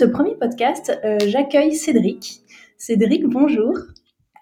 ce 0.00 0.06
premier 0.06 0.34
podcast, 0.34 0.98
euh, 1.04 1.18
j'accueille 1.26 1.74
Cédric. 1.74 2.40
Cédric, 2.78 3.26
bonjour. 3.26 3.74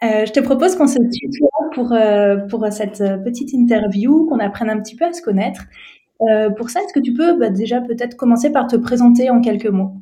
Euh, 0.04 0.24
je 0.24 0.30
te 0.30 0.38
propose 0.38 0.76
qu'on 0.76 0.86
se 0.86 0.98
tutoie 1.10 1.48
pour, 1.74 1.92
euh, 1.92 2.36
pour 2.48 2.64
cette 2.70 3.02
petite 3.24 3.52
interview, 3.52 4.28
qu'on 4.28 4.38
apprenne 4.38 4.70
un 4.70 4.80
petit 4.80 4.94
peu 4.94 5.06
à 5.06 5.12
se 5.12 5.20
connaître. 5.20 5.62
pour 6.56 6.70
ça, 6.70 6.80
est-ce 6.82 6.92
que 6.92 7.00
tu 7.00 7.12
peux 7.12 7.36
bah, 7.36 7.50
déjà 7.50 7.80
peut-être 7.80 8.16
commencer 8.16 8.50
par 8.50 8.68
te 8.68 8.76
présenter 8.76 9.30
en 9.30 9.40
quelques 9.40 9.66
mots? 9.66 9.94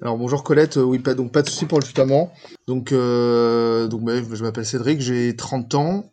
Alors 0.00 0.16
bonjour 0.16 0.44
Colette, 0.44 0.76
oui 0.76 1.00
pas 1.00 1.14
donc 1.14 1.32
pas 1.32 1.42
de 1.42 1.48
souci 1.48 1.66
pour 1.66 1.80
le 1.80 1.84
tutoiement. 1.84 2.30
Donc 2.68 2.92
donc 2.92 4.04
bah, 4.04 4.12
je 4.32 4.42
m'appelle 4.44 4.64
Cédric, 4.64 5.00
j'ai 5.00 5.34
30 5.34 5.74
ans, 5.74 6.04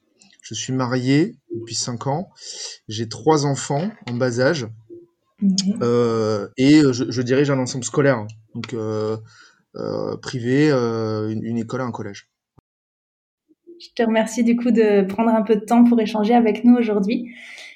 je 0.42 0.56
suis 0.56 0.74
marié 0.74 1.36
depuis 1.54 1.76
5 1.76 2.08
ans, 2.08 2.30
j'ai 2.88 3.10
trois 3.10 3.46
enfants 3.46 3.92
en 4.10 4.16
bas 4.16 4.40
âge. 4.40 4.66
Euh, 5.82 6.48
et 6.58 6.82
je, 6.92 7.12
je, 7.12 7.22
dirige 7.22 7.50
un 7.52 7.60
ensemble 7.60 7.84
scolaire, 7.84 8.26
donc 8.54 8.74
euh, 8.74 9.18
euh, 9.76 10.16
privé, 10.18 10.72
une, 10.72 11.44
une, 11.44 11.58
école 11.58 11.82
et 11.82 11.84
un 11.84 11.92
collège. 11.92 12.30
Je 13.80 13.90
te 13.94 14.04
remercie 14.04 14.44
du 14.44 14.56
coup 14.56 14.72
de 14.72 15.02
prendre 15.06 15.30
un 15.32 15.42
peu 15.42 15.56
de 15.56 15.66
temps 15.66 15.84
pour 15.84 16.00
échanger 16.00 16.34
avec 16.34 16.64
nous 16.64 16.76
aujourd'hui. 16.76 17.34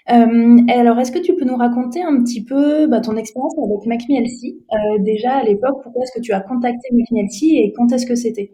Euh, 0.09 0.57
alors, 0.69 0.99
est-ce 0.99 1.11
que 1.11 1.19
tu 1.19 1.35
peux 1.35 1.45
nous 1.45 1.55
raconter 1.55 2.01
un 2.01 2.23
petit 2.23 2.43
peu 2.43 2.87
bah, 2.87 2.99
ton 2.99 3.15
expérience 3.15 3.53
avec 3.57 3.85
MacMielsi? 3.85 4.59
Euh, 4.71 5.03
Déjà 5.03 5.37
à 5.37 5.43
l'époque, 5.43 5.83
pourquoi 5.83 6.03
est-ce 6.03 6.17
que 6.17 6.21
tu 6.21 6.31
as 6.33 6.39
contacté 6.39 6.87
MacMielsi 6.91 7.57
et 7.57 7.73
quand 7.75 7.91
est-ce 7.91 8.05
que 8.05 8.15
c'était? 8.15 8.53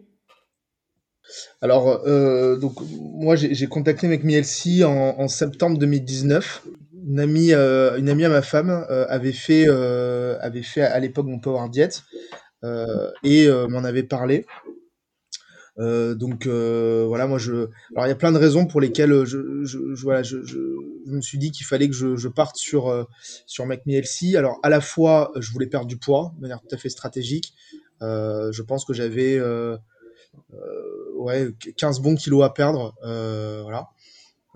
Alors, 1.60 2.02
euh, 2.06 2.56
donc 2.56 2.74
moi 2.90 3.34
j'ai 3.36 3.66
contacté 3.66 4.06
MacMielsi 4.06 4.84
en, 4.84 5.18
en 5.18 5.28
septembre 5.28 5.78
2019 5.78 6.66
une 7.06 7.20
amie, 7.20 7.52
euh, 7.52 7.96
une 7.96 8.08
amie 8.08 8.24
à 8.24 8.28
ma 8.28 8.42
femme 8.42 8.70
euh, 8.90 9.06
avait 9.08 9.32
fait, 9.32 9.66
euh, 9.68 10.36
avait 10.40 10.62
fait 10.62 10.82
à 10.82 10.98
l'époque 10.98 11.26
mon 11.26 11.38
Power 11.38 11.68
Diet 11.70 12.02
et 13.22 13.48
m'en 13.68 13.84
avait 13.84 14.02
parlé. 14.02 14.44
donc 15.78 16.46
voilà, 16.46 17.28
moi 17.28 17.38
je. 17.38 17.68
Alors 17.94 18.06
il 18.06 18.08
y 18.08 18.12
a 18.12 18.16
plein 18.16 18.32
de 18.32 18.38
raisons 18.38 18.66
pour 18.66 18.80
lesquelles 18.80 19.24
je, 19.24 19.64
je, 19.64 19.78
voilà, 20.02 20.24
je, 20.24 20.44
je, 20.44 20.58
me 21.06 21.20
suis 21.20 21.38
dit 21.38 21.52
qu'il 21.52 21.64
fallait 21.64 21.88
que 21.88 21.94
je, 21.94 22.16
je 22.16 22.28
parte 22.28 22.56
sur 22.56 23.06
sur 23.46 23.66
MacMielsi. 23.66 24.36
Alors 24.36 24.58
à 24.64 24.68
la 24.68 24.80
fois, 24.80 25.30
je 25.36 25.52
voulais 25.52 25.68
perdre 25.68 25.86
du 25.86 25.96
poids 25.96 26.32
de 26.36 26.40
manière 26.40 26.60
tout 26.60 26.74
à 26.74 26.76
fait 26.76 26.88
stratégique. 26.88 27.54
je 28.00 28.62
pense 28.62 28.84
que 28.84 28.94
j'avais 28.94 29.40
ouais 31.14 31.50
15 31.76 32.00
bons 32.00 32.16
kilos 32.16 32.42
à 32.42 32.50
perdre, 32.50 32.94
voilà. 33.62 33.90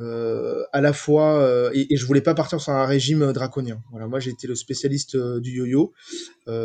Euh, 0.00 0.64
à 0.72 0.80
la 0.80 0.94
fois 0.94 1.42
euh, 1.42 1.70
et, 1.74 1.92
et, 1.92 1.96
je 1.96 2.06
voulais 2.06 2.22
pas 2.22 2.34
partir 2.34 2.60
sur 2.60 2.72
un 2.72 2.86
régime 2.86 3.32
draconien. 3.32 3.82
Voilà, 3.90 4.06
moi 4.06 4.18
été 4.24 4.46
le 4.46 4.54
spécialiste 4.54 5.14
euh, 5.14 5.40
du 5.40 5.50
yo-yo. 5.50 5.92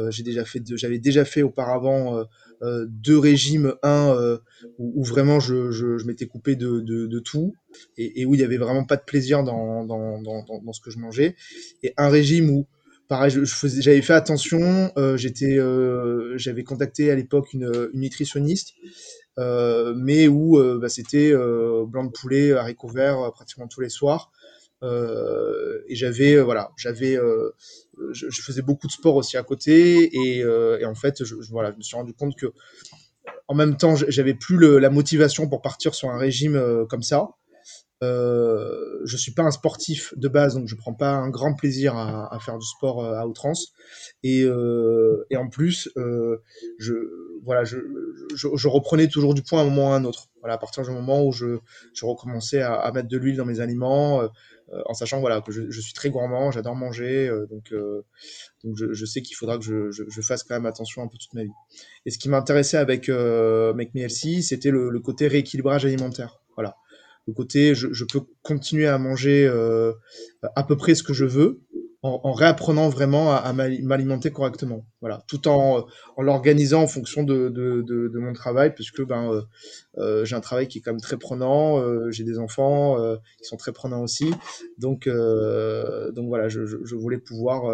j'ai 0.09 0.23
déjà 0.23 0.45
fait, 0.45 0.61
j'avais 0.75 0.99
déjà 0.99 1.25
fait 1.25 1.43
auparavant 1.43 2.25
deux 2.87 3.19
régimes, 3.19 3.75
un 3.83 4.39
où, 4.77 5.03
vraiment 5.03 5.39
je, 5.39 5.71
je, 5.71 6.05
m'étais 6.05 6.25
coupé 6.25 6.55
de, 6.55 6.79
de, 6.79 7.19
tout 7.19 7.53
et, 7.97 8.25
où 8.25 8.35
il 8.35 8.41
y 8.41 8.43
avait 8.43 8.57
vraiment 8.57 8.85
pas 8.85 8.95
de 8.95 9.03
plaisir 9.03 9.43
dans, 9.43 9.85
dans, 9.85 10.21
dans, 10.21 10.43
dans, 10.43 10.73
ce 10.73 10.81
que 10.81 10.89
je 10.89 10.97
mangeais, 10.97 11.35
et 11.83 11.93
un 11.97 12.09
régime 12.09 12.49
où 12.49 12.67
pareil, 13.07 13.31
j'avais 13.33 14.01
fait 14.01 14.13
attention. 14.13 14.91
Euh, 14.97 15.17
j'étais, 15.17 15.57
euh, 15.57 16.37
j'avais 16.37 16.63
contacté 16.63 17.11
à 17.11 17.15
l'époque 17.15 17.53
une, 17.53 17.89
nutritionniste 17.93 18.73
euh, 18.83 18.89
mais 19.37 20.27
où 20.27 20.57
euh, 20.57 20.79
bah, 20.79 20.89
c'était 20.89 21.31
euh, 21.31 21.85
blanc 21.85 22.05
de 22.05 22.11
poulet, 22.11 22.53
haricots 22.53 22.89
verts 22.89 23.31
pratiquement 23.33 23.67
tous 23.67 23.81
les 23.81 23.89
soirs. 23.89 24.31
et 24.83 25.95
j'avais 25.95 26.39
voilà, 26.39 26.71
j'avais 26.77 27.17
je, 28.11 28.41
faisais 28.41 28.61
beaucoup 28.61 28.87
de 28.87 28.91
sport 28.91 29.15
aussi 29.15 29.37
à 29.37 29.43
côté 29.43 30.09
et, 30.13 30.45
en 30.85 30.95
fait 30.95 31.23
je, 31.23 31.35
voilà, 31.51 31.71
je 31.71 31.77
me 31.77 31.81
suis 31.81 31.95
rendu 31.95 32.13
compte 32.13 32.35
que 32.35 32.47
en 33.47 33.55
même 33.55 33.77
temps 33.77 33.95
j'avais 33.95 34.35
plus 34.35 34.57
le, 34.57 34.79
la 34.79 34.89
motivation 34.89 35.47
pour 35.49 35.61
partir 35.61 35.95
sur 35.95 36.09
un 36.09 36.17
régime 36.17 36.85
comme 36.89 37.03
ça. 37.03 37.29
Euh, 38.03 38.99
je 39.05 39.15
suis 39.15 39.31
pas 39.31 39.43
un 39.43 39.51
sportif 39.51 40.13
de 40.17 40.27
base, 40.27 40.55
donc 40.55 40.67
je 40.67 40.75
prends 40.75 40.93
pas 40.93 41.13
un 41.13 41.29
grand 41.29 41.53
plaisir 41.53 41.95
à, 41.95 42.37
faire 42.39 42.57
du 42.57 42.65
sport 42.65 43.03
à 43.03 43.25
outrance. 43.27 43.73
Et, 44.23 44.43
euh, 44.43 45.25
et 45.29 45.37
en 45.37 45.47
plus, 45.47 45.89
euh, 45.97 46.41
je, 46.77 46.93
voilà, 47.43 47.63
je, 47.63 47.77
je, 48.35 48.67
reprenais 48.67 49.07
toujours 49.07 49.33
du 49.33 49.41
poids 49.41 49.59
à 49.59 49.61
un 49.63 49.65
moment 49.65 49.89
ou 49.89 49.93
à 49.93 49.95
un 49.95 50.05
autre. 50.05 50.29
Voilà, 50.41 50.55
à 50.55 50.57
partir 50.57 50.83
du 50.83 50.91
moment 50.91 51.23
où 51.23 51.31
je, 51.31 51.59
recommençais 52.01 52.61
à, 52.61 52.91
mettre 52.93 53.07
de 53.07 53.17
l'huile 53.17 53.37
dans 53.37 53.45
mes 53.45 53.59
aliments, 53.59 54.21
euh, 54.21 54.27
en 54.85 54.93
sachant 54.93 55.19
voilà 55.19 55.41
que 55.41 55.51
je, 55.51 55.79
suis 55.79 55.93
très 55.93 56.09
gourmand, 56.09 56.51
j'adore 56.51 56.75
manger, 56.75 57.27
euh, 57.27 57.45
donc, 57.47 57.71
euh, 57.71 58.03
je, 58.75 59.05
sais 59.05 59.21
qu'il 59.21 59.35
faudra 59.35 59.57
que 59.57 59.63
je, 59.63 60.21
fasse 60.21 60.43
quand 60.43 60.55
même 60.55 60.65
attention 60.65 61.03
un 61.03 61.07
peu 61.07 61.17
toute 61.17 61.33
ma 61.33 61.43
vie. 61.43 61.51
Et 62.05 62.11
ce 62.11 62.17
qui 62.17 62.29
m'intéressait 62.29 62.77
avec 62.77 63.09
euh, 63.09 63.73
Make 63.73 63.93
Me 63.93 64.01
Healthy, 64.01 64.43
c'était 64.43 64.71
le, 64.71 64.89
le, 64.89 64.99
côté 64.99 65.27
rééquilibrage 65.27 65.85
alimentaire. 65.85 66.41
Voilà, 66.55 66.75
le 67.27 67.33
côté 67.33 67.73
je, 67.75 68.03
peux 68.05 68.21
continuer 68.43 68.87
à 68.87 68.97
manger 68.97 69.45
euh, 69.47 69.93
à 70.55 70.63
peu 70.63 70.77
près 70.77 70.95
ce 70.95 71.03
que 71.03 71.13
je 71.13 71.25
veux, 71.25 71.61
en, 72.05 72.33
réapprenant 72.33 72.87
vraiment 72.89 73.33
à, 73.33 73.51
m'alimenter 73.53 74.29
correctement. 74.29 74.85
Voilà, 75.01 75.23
tout 75.27 75.47
en, 75.47 75.85
l'organisant 76.19 76.83
en 76.83 76.87
fonction 76.87 77.23
de, 77.23 78.19
mon 78.19 78.33
travail, 78.33 78.73
puisque 78.73 79.03
ben 79.05 79.31
euh, 79.31 79.41
euh, 79.97 80.25
j'ai 80.25 80.35
un 80.35 80.41
travail 80.41 80.67
qui 80.67 80.77
est 80.77 80.81
quand 80.81 80.91
même 80.91 81.01
très 81.01 81.17
prenant, 81.17 81.79
euh, 81.79 82.11
j'ai 82.11 82.23
des 82.23 82.37
enfants 82.37 82.97
qui 83.39 83.45
sont 83.45 83.57
très 83.57 83.71
prenants 83.71 84.01
aussi, 84.01 84.31
donc 84.77 85.07
donc 85.07 86.27
voilà, 86.27 86.47
je, 86.47 86.95
voulais 86.95 87.17
pouvoir 87.17 87.73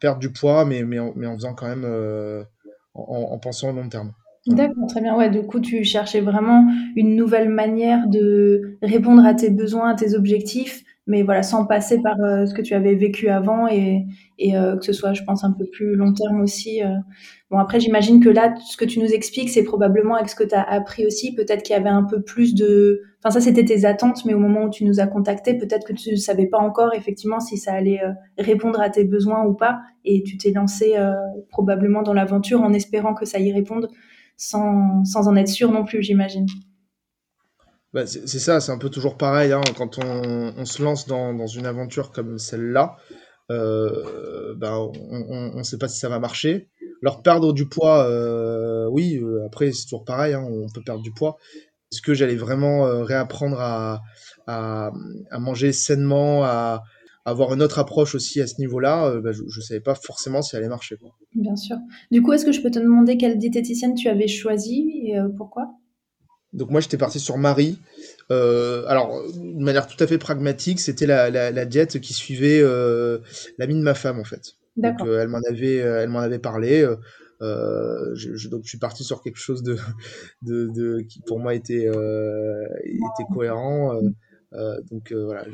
perdre 0.00 0.20
du 0.20 0.32
poids, 0.32 0.64
mais 0.64 0.84
mais 0.84 0.98
en, 0.98 1.34
faisant 1.34 1.54
quand 1.54 1.68
même 1.68 1.84
en, 2.94 3.04
en, 3.32 3.38
pensant 3.38 3.70
au 3.70 3.72
long 3.72 3.88
terme. 3.88 4.12
D'accord, 4.46 4.86
très 4.86 5.02
bien. 5.02 5.14
Ouais, 5.14 5.28
du 5.28 5.42
coup, 5.42 5.60
tu 5.60 5.84
cherchais 5.84 6.20
vraiment 6.20 6.66
une 6.96 7.16
nouvelle 7.16 7.50
manière 7.50 8.06
de 8.08 8.78
répondre 8.82 9.26
à 9.26 9.34
tes 9.34 9.50
besoins, 9.50 9.90
à 9.90 9.94
tes 9.94 10.14
objectifs, 10.14 10.84
mais 11.08 11.22
voilà, 11.22 11.42
sans 11.42 11.64
passer 11.64 12.00
par 12.02 12.20
euh, 12.20 12.44
ce 12.44 12.52
que 12.52 12.60
tu 12.60 12.74
avais 12.74 12.94
vécu 12.94 13.28
avant 13.28 13.66
et, 13.66 14.04
et 14.38 14.56
euh, 14.56 14.76
que 14.76 14.84
ce 14.84 14.92
soit, 14.92 15.14
je 15.14 15.22
pense, 15.24 15.42
un 15.42 15.52
peu 15.52 15.64
plus 15.64 15.94
long 15.94 16.12
terme 16.12 16.42
aussi. 16.42 16.84
Euh. 16.84 16.88
Bon, 17.50 17.56
après, 17.56 17.80
j'imagine 17.80 18.22
que 18.22 18.28
là, 18.28 18.54
ce 18.60 18.76
que 18.76 18.84
tu 18.84 19.00
nous 19.00 19.08
expliques, 19.08 19.48
c'est 19.48 19.64
probablement 19.64 20.16
avec 20.16 20.28
ce 20.28 20.36
que 20.36 20.44
tu 20.44 20.54
as 20.54 20.62
appris 20.62 21.06
aussi. 21.06 21.34
Peut-être 21.34 21.62
qu'il 21.62 21.74
y 21.74 21.78
avait 21.78 21.88
un 21.88 22.04
peu 22.04 22.20
plus 22.20 22.54
de. 22.54 23.00
Enfin, 23.24 23.30
ça, 23.32 23.40
c'était 23.40 23.64
tes 23.64 23.86
attentes, 23.86 24.26
mais 24.26 24.34
au 24.34 24.38
moment 24.38 24.64
où 24.64 24.70
tu 24.70 24.84
nous 24.84 25.00
as 25.00 25.06
contactés, 25.06 25.54
peut-être 25.54 25.86
que 25.86 25.94
tu 25.94 26.10
ne 26.10 26.16
savais 26.16 26.46
pas 26.46 26.58
encore 26.58 26.92
effectivement 26.94 27.40
si 27.40 27.56
ça 27.56 27.72
allait 27.72 28.02
répondre 28.36 28.78
à 28.78 28.90
tes 28.90 29.04
besoins 29.04 29.46
ou 29.46 29.54
pas. 29.54 29.80
Et 30.04 30.22
tu 30.22 30.36
t'es 30.36 30.52
lancé 30.52 30.94
probablement 31.48 32.02
dans 32.02 32.12
l'aventure 32.12 32.60
en 32.60 32.74
espérant 32.74 33.14
que 33.14 33.24
ça 33.24 33.40
y 33.40 33.50
réponde 33.50 33.88
sans, 34.36 35.04
sans 35.04 35.26
en 35.26 35.36
être 35.36 35.48
sûr 35.48 35.72
non 35.72 35.84
plus, 35.84 36.02
j'imagine. 36.02 36.46
Bah, 37.94 38.06
c'est 38.06 38.26
ça, 38.26 38.60
c'est 38.60 38.72
un 38.72 38.78
peu 38.78 38.90
toujours 38.90 39.16
pareil. 39.16 39.52
Hein, 39.52 39.62
quand 39.76 39.98
on, 39.98 40.64
se 40.64 40.82
lance 40.82 41.06
dans, 41.06 41.46
une 41.46 41.66
aventure 41.66 42.10
comme 42.12 42.38
celle-là, 42.38 42.96
euh, 43.50 44.54
bah, 44.56 44.78
on 44.78 45.56
ne 45.56 45.62
sait 45.62 45.78
pas 45.78 45.88
si 45.88 45.98
ça 45.98 46.08
va 46.08 46.18
marcher. 46.18 46.68
Leur 47.00 47.22
perdre 47.22 47.52
du 47.52 47.68
poids, 47.68 48.08
euh, 48.08 48.88
oui, 48.90 49.18
euh, 49.22 49.46
après 49.46 49.72
c'est 49.72 49.84
toujours 49.84 50.04
pareil, 50.04 50.34
hein, 50.34 50.44
on 50.44 50.66
peut 50.72 50.82
perdre 50.84 51.02
du 51.02 51.12
poids. 51.12 51.36
Est-ce 51.92 52.02
que 52.02 52.12
j'allais 52.12 52.36
vraiment 52.36 52.86
euh, 52.86 53.02
réapprendre 53.04 53.58
à, 53.60 54.00
manger 55.38 55.72
sainement, 55.72 56.42
à, 56.44 56.82
avoir 57.24 57.54
une 57.54 57.62
autre 57.62 57.78
approche 57.78 58.14
aussi 58.14 58.40
à 58.40 58.46
ce 58.46 58.54
niveau-là 58.58 59.20
bah, 59.20 59.32
Je 59.32 59.42
ne 59.42 59.62
savais 59.62 59.80
pas 59.80 59.94
forcément 59.94 60.42
si 60.42 60.50
ça 60.50 60.56
allait 60.56 60.68
marcher. 60.68 60.96
Bien 61.34 61.56
sûr. 61.56 61.76
Du 62.10 62.20
coup, 62.20 62.32
est-ce 62.32 62.44
que 62.44 62.52
je 62.52 62.60
peux 62.60 62.70
te 62.70 62.78
demander 62.78 63.16
quelle 63.16 63.38
diététicienne 63.38 63.94
tu 63.94 64.08
avais 64.08 64.28
choisi 64.28 65.04
et 65.04 65.18
pourquoi? 65.36 65.70
Donc 66.52 66.70
moi 66.70 66.80
j'étais 66.80 66.96
parti 66.96 67.20
sur 67.20 67.36
Marie. 67.38 67.78
Euh, 68.30 68.84
alors 68.86 69.22
de 69.34 69.62
manière 69.62 69.86
tout 69.86 70.02
à 70.02 70.06
fait 70.06 70.18
pragmatique, 70.18 70.80
c'était 70.80 71.06
la, 71.06 71.30
la, 71.30 71.50
la, 71.50 71.64
diète 71.64 72.00
qui 72.00 72.14
suivait 72.14 72.60
euh, 72.60 73.18
l'amie 73.58 73.74
de 73.74 73.82
ma 73.82 73.94
femme 73.94 74.18
en 74.18 74.24
fait. 74.24 74.54
Donc 74.76 75.00
euh, 75.02 75.20
elle 75.20 75.28
m'en 75.28 75.40
avait, 75.48 75.80
euh, 75.80 76.02
elle 76.02 76.08
m'en 76.08 76.20
avait 76.20 76.38
parlé. 76.38 76.86
Je, 77.40 78.36
je, 78.36 78.48
donc 78.48 78.62
je 78.64 78.68
suis 78.68 78.78
parti 78.78 79.04
sur 79.04 79.22
quelque 79.22 79.38
chose 79.38 79.62
de, 79.62 79.76
de, 80.42 80.68
de 80.68 81.00
qui 81.08 81.20
pour 81.26 81.38
moi 81.38 81.54
était 81.54 81.86
était 81.86 83.32
cohérent. 83.32 84.00
donc 84.52 85.12
voilà, 85.12 85.44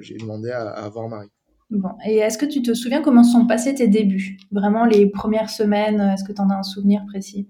j'ai 0.00 0.16
demandé 0.16 0.50
à, 0.50 0.68
à 0.68 0.88
voir 0.88 1.08
Marie. 1.08 1.30
Bon. 1.70 1.88
Et 2.06 2.16
est-ce 2.16 2.36
que 2.36 2.44
tu 2.44 2.60
te 2.60 2.74
souviens 2.74 3.00
comment 3.00 3.24
sont 3.24 3.46
passés 3.46 3.74
tes 3.74 3.88
débuts? 3.88 4.36
Vraiment 4.50 4.84
les 4.84 5.06
premières 5.06 5.48
semaines, 5.48 6.00
est-ce 6.12 6.22
que 6.22 6.32
tu 6.32 6.42
en 6.42 6.50
as 6.50 6.56
un 6.56 6.62
souvenir 6.62 7.02
précis? 7.06 7.48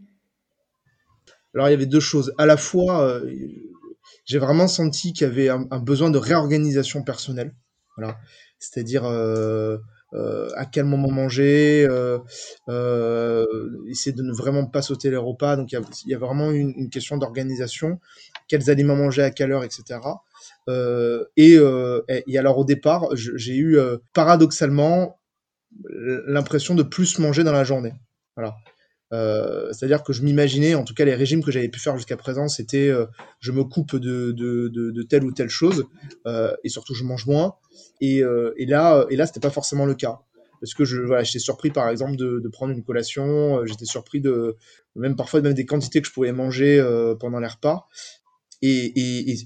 Alors, 1.55 1.69
il 1.69 1.73
y 1.73 1.75
avait 1.75 1.87
deux 1.87 2.01
choses. 2.01 2.33
À 2.39 2.47
la 2.47 2.57
fois, 2.57 3.03
euh, 3.03 3.31
j'ai 4.25 4.39
vraiment 4.39 4.69
senti 4.69 5.13
qu'il 5.13 5.27
y 5.27 5.31
avait 5.31 5.49
un, 5.49 5.79
besoin 5.81 6.11
de 6.11 6.19
réorganisation 6.19 7.03
personnelle. 7.03 7.55
Voilà. 7.97 8.19
C'est-à-dire 8.59 9.05
euh, 9.05 9.77
euh, 10.15 10.49
à 10.57 10.65
quel 10.67 10.85
moment 10.85 11.11
manger, 11.11 11.83
essayer 13.89 14.13
de 14.13 14.23
ne 14.23 14.33
vraiment 14.33 14.67
pas 14.67 14.81
sauter 14.81 15.11
les 15.11 15.17
repas. 15.17 15.57
Donc 15.57 15.73
il 15.73 15.81
y, 16.07 16.15
a, 16.15 16.19
vraiment 16.19 16.51
une, 16.53 16.89
question 16.89 17.19
d'organisation, 17.19 18.01
quels 18.49 18.71
aliments 18.71 18.97
manger 18.97 19.23
à 19.23 19.31
quelle 19.31 19.53
heure, 19.53 19.65
etc. 19.65 20.01
Et, 21.37 21.59
et, 22.09 22.39
alors 22.39 22.59
au 22.59 22.65
départ, 22.65 23.09
j'ai 23.15 23.57
eu 23.57 23.79
paradoxalement 24.15 25.19
l'impression 26.27 26.75
de 26.75 26.83
plus 26.83 27.19
manger 27.19 27.45
dans 27.45 27.53
la 27.53 27.65
journée. 27.65 27.93
Voilà. 28.37 28.55
Euh, 29.13 29.71
c'est-à-dire 29.73 30.03
que 30.03 30.13
je 30.13 30.23
m'imaginais, 30.23 30.75
en 30.75 30.85
tout 30.85 30.95
cas 30.95 31.05
les 31.05 31.15
régimes 31.15 31.45
que 31.45 31.51
j'avais 31.51 31.69
pu 31.69 31.79
faire 31.79 31.97
jusqu'à 31.97 32.17
présent, 32.17 32.49
c'était 32.49 32.89
euh, 32.89 33.07
je 33.41 33.53
me 33.53 33.63
coupe 33.65 33.97
de, 33.97 34.33
de, 34.33 34.69
de, 34.69 35.03
telle 35.03 35.25
ou 35.25 35.33
telle 35.33 35.51
chose 35.51 35.85
euh, 36.27 36.55
et 36.65 36.71
surtout 36.71 36.95
je 36.95 37.05
mange 37.05 37.27
moins. 37.27 37.57
Et, 38.01 38.23
et 38.57 38.67
là, 38.67 39.07
et 39.11 39.17
là, 39.17 39.27
c'était 39.27 39.41
pas 39.41 39.51
forcément 39.51 39.87
le 39.87 39.95
cas 39.95 40.21
parce 40.61 40.75
que 40.75 40.85
je 40.85 41.01
voilà, 41.03 41.25
j'étais 41.25 41.41
surpris 41.41 41.71
par 41.71 41.89
exemple 41.89 42.17
de, 42.17 42.49
prendre 42.53 42.73
une 42.73 42.85
collation, 42.85 43.65
j'étais 43.67 43.85
surpris 43.85 44.21
de 44.21 44.57
même 44.95 45.17
parfois 45.17 45.41
même 45.41 45.55
des 45.55 45.67
quantités 45.67 46.01
que 46.01 46.09
je 46.09 46.13
pouvais 46.13 46.33
manger 46.33 46.83
pendant 47.21 47.39
les 47.41 47.49
repas. 47.49 47.87
Et, 48.61 48.93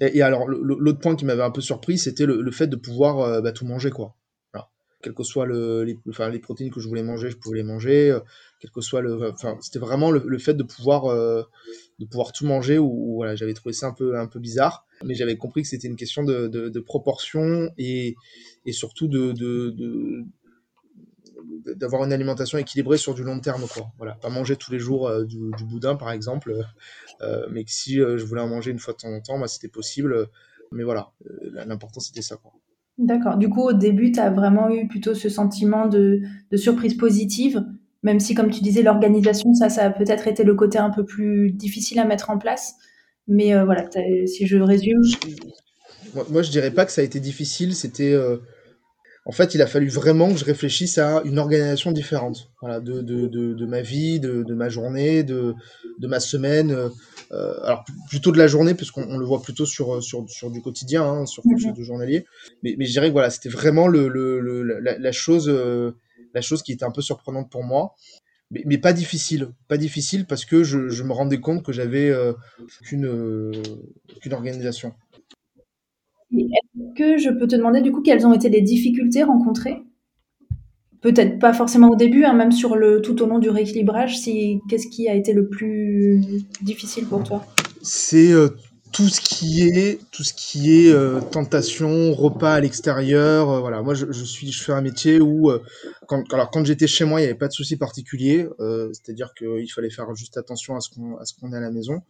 et, 0.01 0.23
alors 0.23 0.47
l'autre 0.47 0.99
point 0.99 1.17
qui 1.17 1.25
m'avait 1.25 1.43
un 1.43 1.51
peu 1.51 1.63
surpris, 1.63 1.97
c'était 1.99 2.27
le, 2.27 2.43
le, 2.43 2.51
fait 2.51 2.67
de 2.67 2.77
pouvoir 2.77 3.43
bah, 3.43 3.53
tout 3.53 3.65
manger 3.65 3.91
quoi 3.91 4.15
quel 5.03 5.15
que 5.15 5.23
soit 5.23 5.47
le, 5.47 5.85
les, 5.85 5.99
enfin, 6.09 6.29
les 6.31 6.39
protéines 6.39 6.71
que 6.71 6.81
je 6.81 6.89
voulais 6.89 7.03
manger, 7.03 7.31
je 7.31 7.37
pouvais 7.37 7.59
les 7.59 7.63
manger, 7.63 8.11
euh, 8.11 8.21
soit 8.81 9.01
le, 9.01 9.31
enfin, 9.31 9.57
c'était 9.61 9.79
vraiment 9.79 10.11
le, 10.11 10.39
fait 10.39 10.55
de 10.55 10.63
pouvoir, 10.63 11.07
euh, 11.07 11.43
de 11.99 12.07
pouvoir 12.07 12.33
tout 12.33 12.47
manger 12.47 12.79
ou 12.79 13.15
voilà, 13.17 13.37
j'avais 13.37 13.55
trouvé 13.55 13.73
ça 13.73 13.89
un 13.89 13.93
peu, 13.93 14.19
un 14.19 14.27
peu 14.27 14.41
bizarre, 14.41 14.87
mais 15.05 15.15
j'avais 15.15 15.37
compris 15.37 15.63
que 15.63 15.69
c'était 15.69 15.87
une 15.87 15.97
question 15.97 16.25
de, 16.25 16.49
de, 16.49 16.69
de, 16.69 16.81
proportion 16.81 17.71
et, 17.79 18.17
et 18.65 18.73
surtout 18.73 19.09
de, 19.09 19.33
d'avoir 21.75 22.05
une 22.05 22.13
alimentation 22.13 22.59
équilibrée 22.59 22.99
sur 22.99 23.15
du 23.15 23.23
long 23.23 23.39
terme 23.41 23.67
quoi. 23.69 23.93
Voilà. 23.99 24.15
Pas 24.15 24.31
manger 24.31 24.57
tous 24.57 24.73
les 24.73 24.79
jours 24.79 25.09
euh, 25.09 25.25
du, 25.25 25.39
boudin 25.65 25.97
par 25.97 26.11
exemple 26.11 26.57
mais 27.51 27.65
que 27.65 27.71
si 27.71 27.95
je 27.95 28.25
voulais 28.25 28.43
en 28.43 28.49
manger 28.49 28.71
une 28.71 28.79
fois 28.79 28.93
de 28.95 28.99
temps 28.99 29.13
en 29.13 29.21
temps 29.21 29.39
bah, 29.39 29.49
c'était 29.49 29.69
possible. 29.69 30.29
Mais 30.73 30.83
voilà 30.83 31.13
l'important 31.53 32.01
c'était 32.01 32.23
ça 32.23 32.37
quoi 32.37 32.53
D'accord. 32.99 33.37
Du 33.37 33.49
coup, 33.49 33.63
au 33.63 33.73
début, 33.73 34.13
tu 34.13 34.21
as 34.21 34.31
vraiment 34.31 34.71
eu 34.71 34.89
plutôt 34.89 35.15
ce 35.15 35.29
sentiment 35.29 35.87
de, 35.87 36.21
de, 36.51 36.57
surprise 36.57 36.95
positive, 36.95 37.63
même 38.03 38.21
si, 38.21 38.35
comme 38.35 38.51
tu 38.51 38.63
disais, 38.63 38.83
l'organisation, 38.83 39.53
ça, 39.53 39.69
ça 39.69 39.85
a 39.85 39.91
peut-être 39.91 40.29
été 40.29 40.45
le 40.45 40.55
côté 40.55 40.79
un 40.79 40.91
peu 40.91 41.05
plus 41.05 41.51
difficile 41.53 41.99
à 41.99 42.05
mettre 42.05 42.31
en 42.31 42.39
place. 42.39 42.75
Mais 43.29 43.55
euh, 43.55 43.65
voilà, 43.65 43.87
si 44.27 44.47
je 44.47 44.57
résume. 44.57 45.03
Moi, 46.15 46.27
moi, 46.31 46.43
je 46.43 46.51
dirais 46.51 46.71
pas 46.71 46.87
que 46.87 46.93
ça 46.93 47.03
a 47.03 47.05
été 47.05 47.21
difficile, 47.21 47.75
c'était. 47.75 48.13
Euh, 48.13 48.39
en 49.29 49.33
fait, 49.33 49.55
il 49.57 49.61
a 49.61 49.67
fallu 49.67 49.89
vraiment 49.89 50.33
que 50.33 50.39
je 50.39 50.45
réfléchisse 50.45 50.99
à 50.99 51.21
une 51.25 51.41
organisation 51.41 51.91
différente 51.91 52.49
voilà, 52.61 52.79
de, 52.79 53.01
de, 53.01 53.27
de, 53.27 53.55
de 53.55 53.67
ma 53.67 53.81
vie, 53.83 54.21
de, 54.21 54.45
de, 54.45 54.55
ma 54.55 54.69
journée, 54.69 55.25
de, 55.25 55.53
de 55.99 56.07
ma 56.07 56.21
semaine. 56.21 56.71
Euh, 56.71 57.55
alors 57.65 57.85
plutôt 58.09 58.31
de 58.31 58.39
la 58.39 58.47
journée, 58.47 58.75
parce 58.75 58.93
qu'on 58.93 59.19
le 59.19 59.27
voit 59.27 59.43
plutôt 59.43 59.67
sur, 59.67 60.01
sur, 60.01 60.31
sur 60.31 60.53
du 60.53 60.63
quotidien, 60.63 61.03
hein, 61.03 61.27
sur 61.27 61.43
quelque 61.43 61.61
chose 61.61 61.75
de 61.75 61.83
journalier. 61.83 62.25
Mais, 62.63 62.77
mais 62.79 62.87
je 62.87 62.93
dirais 62.93 63.09
que 63.09 63.13
voilà, 63.15 63.31
c'était 63.31 63.49
vraiment 63.49 63.89
le, 63.89 64.07
le, 64.07 64.39
le 64.39 64.63
la, 64.63 64.97
la, 64.97 65.13
chose, 65.13 65.49
euh, 65.49 65.91
la 66.33 66.41
chose 66.41 66.63
qui 66.63 66.71
était 66.71 66.85
un 66.85 66.93
peu 66.93 67.03
surprenante 67.03 67.51
pour 67.51 67.65
moi. 67.65 67.97
Mais, 68.53 68.63
mais, 68.65 68.79
pas 68.79 68.93
difficile, 68.93 69.49
pas 69.67 69.77
difficile 69.77 70.25
parce 70.25 70.45
que 70.45 70.63
je, 70.63 70.89
je 70.89 71.03
me 71.03 71.13
rendais 71.13 71.41
compte 71.41 71.65
que 71.65 71.73
j'avais 71.73 72.11
euh, 72.11 72.33
qu'une 72.85 73.07
euh, 73.07 73.51
qu'une 74.21 74.35
organisation. 74.35 74.95
Est-ce 76.33 76.95
que 76.97 77.19
je 77.19 77.31
peux 77.31 77.47
te 77.47 77.57
demander 77.57 77.81
du 77.81 77.93
coup 77.93 78.03
quelles 78.03 78.27
ont 78.27 78.33
été 78.33 78.49
les 78.49 78.61
difficultés 78.61 79.23
rencontrées? 79.23 79.83
Peut-être 81.01 81.39
pas 81.39 81.53
forcément 81.53 81.91
au 81.91 81.97
début, 81.97 82.25
hein, 82.25 82.33
même 82.33 82.53
sur 82.53 82.75
le 82.75 83.01
tout 83.01 83.23
au 83.23 83.27
long 83.27 83.39
du 83.39 83.49
rééquilibrage, 83.49 84.19
si 84.19 84.61
qu'est-ce 84.69 84.89
qui 84.89 85.09
a 85.09 85.15
été 85.15 85.33
le 85.33 85.49
plus 85.49 86.21
difficile 86.63 87.07
pour 87.07 87.23
toi? 87.23 87.45
C'est 87.83 88.33
euh, 88.33 88.49
tout 88.97 89.11
ce 89.11 89.21
qui 89.21 89.61
est 89.61 90.01
tout 90.11 90.25
ce 90.25 90.33
qui 90.33 90.87
est 90.87 90.91
euh, 90.91 91.21
tentation, 91.21 92.15
repas 92.15 92.55
à 92.55 92.61
l'extérieur. 92.61 93.51
Euh, 93.51 93.61
voilà, 93.61 93.83
moi 93.83 93.93
je, 93.93 94.07
je, 94.11 94.25
suis 94.25 94.51
je 94.51 94.65
fais 94.65 94.73
un 94.73 94.81
métier 94.81 95.21
où 95.21 95.51
euh, 95.51 95.63
quand 96.09 96.33
alors 96.33 96.51
quand 96.51 96.65
j'étais 96.65 96.87
chez 96.87 97.05
moi, 97.05 97.21
il 97.21 97.25
n'y 97.25 97.29
avait 97.29 97.39
pas 97.39 97.49
de 97.49 97.53
souci 97.53 97.77
particulier. 97.77 98.49
Euh, 98.59 98.89
C'est-à-dire 98.95 99.35
qu'il 99.35 99.71
fallait 99.71 99.91
faire 99.91 100.15
juste 100.15 100.39
attention 100.39 100.77
à 100.77 100.81
ce 100.81 100.89
qu'on 100.89 101.19
à 101.19 101.27
ce 101.27 101.35
qu'on 101.39 101.53
est 101.53 101.57
à 101.57 101.61
la 101.61 101.71
maison. 101.71 102.01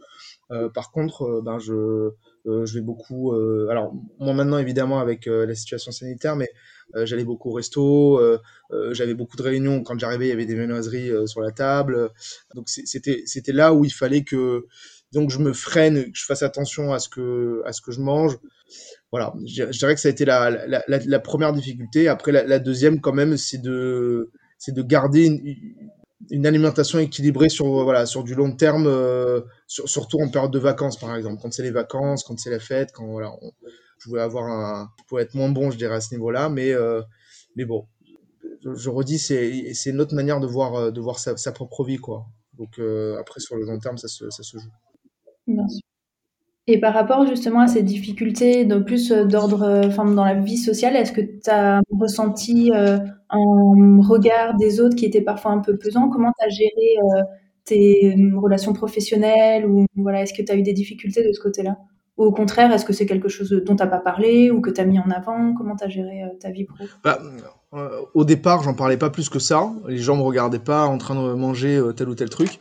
par 0.75 0.93
contre, 0.93 1.43
ben 1.44 1.59
je 1.59 2.11
je 2.44 2.75
vais 2.75 2.83
beaucoup. 2.83 3.35
alors 3.69 3.93
moi 4.21 4.33
maintenant 4.33 4.59
évidemment 4.59 5.00
avec 5.00 5.27
la 5.27 5.55
situation 5.56 5.91
sanitaire, 5.91 6.37
mais 6.37 6.50
j'allais 6.94 7.25
beaucoup 7.25 7.50
au 7.50 7.55
resto. 7.55 8.21
J'avais 8.93 9.15
beaucoup 9.15 9.37
de 9.37 9.43
réunions. 9.43 9.83
Quand 9.83 9.99
j'arrivais, 9.99 10.27
il 10.27 10.29
y 10.29 10.33
avait 10.33 10.47
des 10.47 10.55
viennoiseries 10.55 11.11
sur 11.27 11.41
la 11.41 11.50
table. 11.50 12.11
Donc 12.55 12.69
c'était 12.69 13.23
c'était 13.27 13.53
là 13.53 13.75
où 13.75 13.85
il 13.85 13.93
fallait 13.93 14.23
que 14.23 14.67
donc 15.12 15.31
je 15.31 15.38
me 15.38 15.53
freine, 15.53 16.05
que 16.05 16.11
je 16.19 16.25
fasse 16.25 16.43
attention 16.43 16.93
à 16.93 16.99
ce 16.99 17.08
que, 17.08 17.62
à 17.64 17.73
ce 17.73 17.81
que 17.81 17.93
je 17.93 18.00
mange. 18.00 18.38
Voilà, 19.12 19.32
je, 19.47 19.64
dirais 19.79 19.94
que 19.94 20.00
ça 20.00 20.08
a 20.08 20.11
été 20.11 20.25
la, 20.25 21.20
première 21.20 21.53
difficulté. 21.53 22.08
Après, 22.08 22.32
la, 22.32 22.58
deuxième, 22.58 23.00
quand 23.00 23.12
même, 23.12 23.37
c'est 23.37 23.62
de, 23.62 24.31
c'est 24.58 24.75
de 24.75 24.82
garder 24.82 25.26
une, 26.31 26.47
alimentation 26.47 26.99
équilibrée 26.99 27.49
sur, 27.49 27.67
voilà, 27.85 28.05
sur 28.05 28.25
du 28.25 28.35
long 28.35 28.55
terme, 28.56 28.87
euh, 28.88 29.43
sur, 29.69 29.88
surtout 29.88 30.19
en 30.20 30.29
période 30.29 30.50
de 30.50 30.58
vacances, 30.58 30.99
par 30.99 31.14
exemple. 31.17 31.41
Quand 31.41 31.52
c'est 31.52 31.62
les 31.62 31.70
vacances, 31.70 32.25
quand 32.25 32.38
c'est 32.38 32.50
la 32.50 32.59
fête, 32.59 32.91
quand 32.93 33.06
voilà, 33.06 33.32
on 33.41 33.52
pouvait 34.02 34.20
avoir 34.20 34.44
un, 34.47 34.91
pouvait 35.09 35.23
être 35.23 35.35
moins 35.35 35.50
bon, 35.50 35.70
je 35.70 35.79
dirais, 35.79 35.97
à 35.97 36.00
ce 36.00 36.12
niveau-là. 36.14 36.49
Mais, 36.49 36.73
euh, 36.73 37.00
mais 37.55 37.64
bon, 37.64 37.87
je, 38.75 38.91
redis, 38.91 39.20
c'est, 39.20 39.91
une 39.91 40.00
autre 40.00 40.17
manière 40.17 40.41
de 40.41 40.47
voir, 40.49 40.91
de 40.91 41.00
voir 41.00 41.20
sa, 41.20 41.52
propre 41.52 41.85
vie, 41.85 41.99
quoi. 41.99 42.26
Donc 42.59 42.79
euh, 42.79 43.17
après, 43.19 43.38
sur 43.38 43.56
le 43.56 43.64
long 43.64 43.79
terme, 43.79 43.99
ça 43.99 44.09
se, 44.09 44.29
ça 44.31 44.43
se 44.43 44.59
joue. 44.59 44.70
Bien 45.46 45.69
sûr. 45.69 45.81
Et 46.69 46.81
par 46.81 46.94
rapport 46.94 47.26
justement 47.26 47.60
à 47.60 47.69
ces 47.69 47.82
difficultés, 47.82 48.64
de 48.64 48.78
plus 48.78 49.12
euh, 49.12 49.25
d'ordre, 49.26 49.62
euh, 49.64 49.82
enfin 49.88 50.04
dans 50.06 50.25
la 50.25 50.34
vie 50.34 50.58
sociale, 50.58 50.96
est-ce 50.96 51.12
que 51.12 51.20
tu 51.22 51.50
as 51.50 51.81
ressenti 52.00 52.72
euh, 52.75 52.98
un 53.31 54.00
regard 54.02 54.56
des 54.59 54.80
autres 54.80 54.97
qui 54.97 55.06
était 55.06 55.23
parfois 55.23 55.52
un 55.52 55.61
peu 55.61 55.78
pesant? 55.78 56.09
Comment 56.11 56.32
tu 56.38 56.47
as 56.47 56.50
géré 56.50 56.97
tes 57.64 58.16
relations 58.37 58.73
professionnelles 58.75 59.66
ou 59.66 59.87
voilà, 59.97 60.23
est-ce 60.23 60.35
que 60.35 60.42
tu 60.42 60.52
as 60.52 60.56
eu 60.56 60.62
des 60.62 60.73
difficultés 60.75 61.26
de 61.26 61.32
ce 61.32 61.40
côté-là? 61.40 61.78
Ou 62.16 62.25
au 62.25 62.32
contraire, 62.32 62.73
est-ce 62.73 62.85
que 62.85 62.92
c'est 62.92 63.06
quelque 63.06 63.28
chose 63.28 63.50
dont 63.50 63.76
tu 63.76 63.82
n'as 63.82 63.88
pas 63.88 63.99
parlé 63.99 64.50
ou 64.50 64.61
que 64.61 64.70
tu 64.70 64.80
as 64.80 64.85
mis 64.85 64.99
en 64.99 65.11
avant? 65.11 65.54
Comment 65.54 65.76
tu 65.76 65.85
as 65.85 65.88
géré 65.88 66.23
ta 66.40 66.50
vie 66.50 66.64
pro? 66.64 66.85
Bah, 67.04 67.18
euh, 67.75 68.00
au 68.14 68.25
départ, 68.25 68.62
j'en 68.62 68.75
parlais 68.75 68.96
pas 68.96 69.11
plus 69.11 69.28
que 69.28 69.38
ça. 69.38 69.70
Les 69.87 69.99
gens 69.99 70.16
me 70.16 70.23
regardaient 70.23 70.58
pas 70.58 70.87
en 70.87 70.99
train 70.99 71.14
de 71.14 71.35
manger 71.35 71.76
euh, 71.76 71.92
tel 71.92 72.08
ou 72.08 72.14
tel 72.14 72.30
truc. 72.30 72.58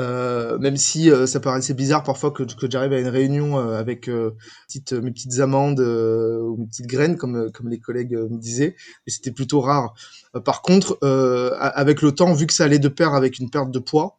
Euh, 0.00 0.58
même 0.58 0.76
si 0.76 1.10
euh, 1.10 1.26
ça 1.26 1.40
paraissait 1.40 1.74
bizarre 1.74 2.02
parfois 2.02 2.30
que, 2.30 2.44
j'arrive 2.70 2.92
à 2.92 3.00
une 3.00 3.08
réunion 3.08 3.58
euh, 3.58 3.78
avec 3.78 4.08
mes 4.08 5.10
petites 5.10 5.40
amandes 5.40 5.80
ou 5.80 6.56
mes 6.58 6.66
petites 6.66 6.86
graines, 6.86 7.16
comme, 7.16 7.50
comme 7.52 7.68
les 7.68 7.78
collègues 7.78 8.14
me 8.14 8.38
disaient. 8.38 8.76
Mais 9.06 9.12
c'était 9.12 9.32
plutôt 9.32 9.60
rare. 9.60 9.94
par 10.44 10.62
contre, 10.62 10.98
avec 11.60 12.02
le 12.02 12.12
temps, 12.12 12.32
vu 12.32 12.46
que 12.46 12.52
ça 12.52 12.64
allait 12.64 12.78
de 12.78 12.88
pair 12.88 13.14
avec 13.14 13.38
une 13.38 13.50
perte 13.50 13.70
de 13.70 13.78
poids, 13.78 14.16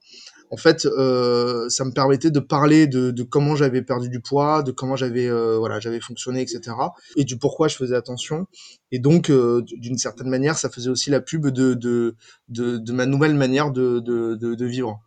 en 0.54 0.58
fait, 0.58 0.86
euh, 0.86 1.68
ça 1.70 1.84
me 1.84 1.92
permettait 1.92 2.30
de 2.30 2.40
parler 2.40 2.86
de, 2.86 3.10
de 3.10 3.24
comment 3.24 3.56
j'avais 3.56 3.82
perdu 3.82 4.08
du 4.08 4.20
poids, 4.20 4.62
de 4.62 4.72
comment 4.72 4.96
j'avais 4.96 5.28
euh, 5.28 5.58
voilà 5.58 5.80
j'avais 5.80 6.00
fonctionné, 6.00 6.42
etc. 6.42 6.76
Et 7.16 7.24
du 7.24 7.40
pourquoi 7.40 7.68
je 7.68 7.76
faisais 7.76 7.96
attention. 7.96 8.46
Et 8.92 9.00
donc, 9.00 9.32
euh, 9.32 9.64
d'une 9.66 9.98
certaine 9.98 10.30
manière, 10.30 10.56
ça 10.56 10.70
faisait 10.70 10.92
aussi 10.92 11.10
la 11.10 11.22
pub 11.22 11.48
de 11.48 11.74
de, 11.74 12.16
de, 12.50 12.78
de 12.78 12.94
ma 12.94 13.08
nouvelle 13.08 13.34
manière 13.34 13.72
de, 13.72 14.00
de, 14.00 14.36
de, 14.36 14.66
vivre. 14.66 15.02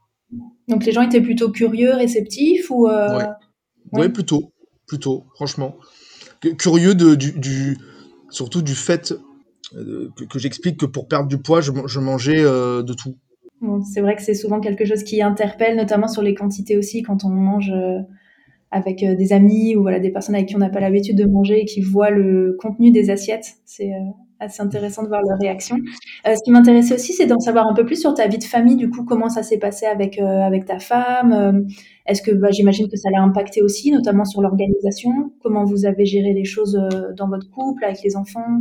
Donc 0.66 0.84
les 0.84 0.90
gens 0.90 1.02
étaient 1.02 1.20
plutôt 1.20 1.52
curieux, 1.52 1.94
réceptifs 1.94 2.68
ou 2.68 2.88
ouais. 2.88 2.92
ouais. 2.92 3.28
ouais. 3.92 4.08
plutôt, 4.08 4.52
plutôt, 4.88 5.26
franchement, 5.36 5.76
curieux 6.58 6.96
de 6.96 7.14
du, 7.14 7.30
du 7.38 7.78
surtout 8.30 8.62
du 8.62 8.74
fait 8.74 9.14
que, 9.72 10.24
que 10.24 10.40
j'explique 10.40 10.80
que 10.80 10.86
pour 10.86 11.06
perdre 11.06 11.28
du 11.28 11.38
poids, 11.38 11.60
je, 11.60 11.70
je 11.86 12.00
mangeais 12.00 12.42
de 12.42 12.92
tout 12.94 13.16
Bon, 13.62 13.82
c'est 13.82 14.00
vrai 14.00 14.16
que 14.16 14.22
c'est 14.22 14.34
souvent 14.34 14.60
quelque 14.60 14.84
chose 14.84 15.02
qui 15.02 15.22
interpelle, 15.22 15.76
notamment 15.76 16.08
sur 16.08 16.22
les 16.22 16.34
quantités 16.34 16.76
aussi, 16.76 17.02
quand 17.02 17.24
on 17.24 17.30
mange 17.30 17.70
euh, 17.70 18.00
avec 18.70 19.02
euh, 19.02 19.14
des 19.14 19.32
amis 19.32 19.76
ou 19.76 19.82
voilà 19.82 20.00
des 20.00 20.10
personnes 20.10 20.34
avec 20.34 20.48
qui 20.48 20.56
on 20.56 20.58
n'a 20.58 20.68
pas 20.70 20.80
l'habitude 20.80 21.16
de 21.16 21.24
manger 21.24 21.60
et 21.62 21.64
qui 21.64 21.80
voient 21.80 22.10
le 22.10 22.56
contenu 22.60 22.90
des 22.90 23.10
assiettes. 23.10 23.54
C'est 23.64 23.92
euh, 23.92 24.10
assez 24.40 24.62
intéressant 24.62 25.02
de 25.02 25.08
voir 25.08 25.22
leur 25.26 25.38
réaction. 25.38 25.76
Euh, 26.26 26.34
ce 26.34 26.42
qui 26.44 26.50
m'intéressait 26.50 26.94
aussi, 26.94 27.12
c'est 27.12 27.26
d'en 27.26 27.38
savoir 27.38 27.66
un 27.66 27.74
peu 27.74 27.86
plus 27.86 28.00
sur 28.00 28.12
ta 28.12 28.26
vie 28.28 28.38
de 28.38 28.44
famille. 28.44 28.76
Du 28.76 28.90
coup, 28.90 29.04
comment 29.04 29.28
ça 29.28 29.42
s'est 29.42 29.58
passé 29.58 29.86
avec 29.86 30.18
euh, 30.18 30.42
avec 30.42 30.66
ta 30.66 30.78
femme 30.78 31.64
Est-ce 32.06 32.22
que 32.22 32.32
bah, 32.32 32.48
j'imagine 32.50 32.88
que 32.88 32.96
ça 32.96 33.08
l'a 33.10 33.22
impacté 33.22 33.62
aussi, 33.62 33.90
notamment 33.90 34.24
sur 34.24 34.42
l'organisation? 34.42 35.32
Comment 35.42 35.64
vous 35.64 35.86
avez 35.86 36.04
géré 36.04 36.34
les 36.34 36.44
choses 36.44 36.78
dans 37.16 37.28
votre 37.28 37.50
couple 37.50 37.84
avec 37.84 38.02
les 38.02 38.16
enfants? 38.16 38.60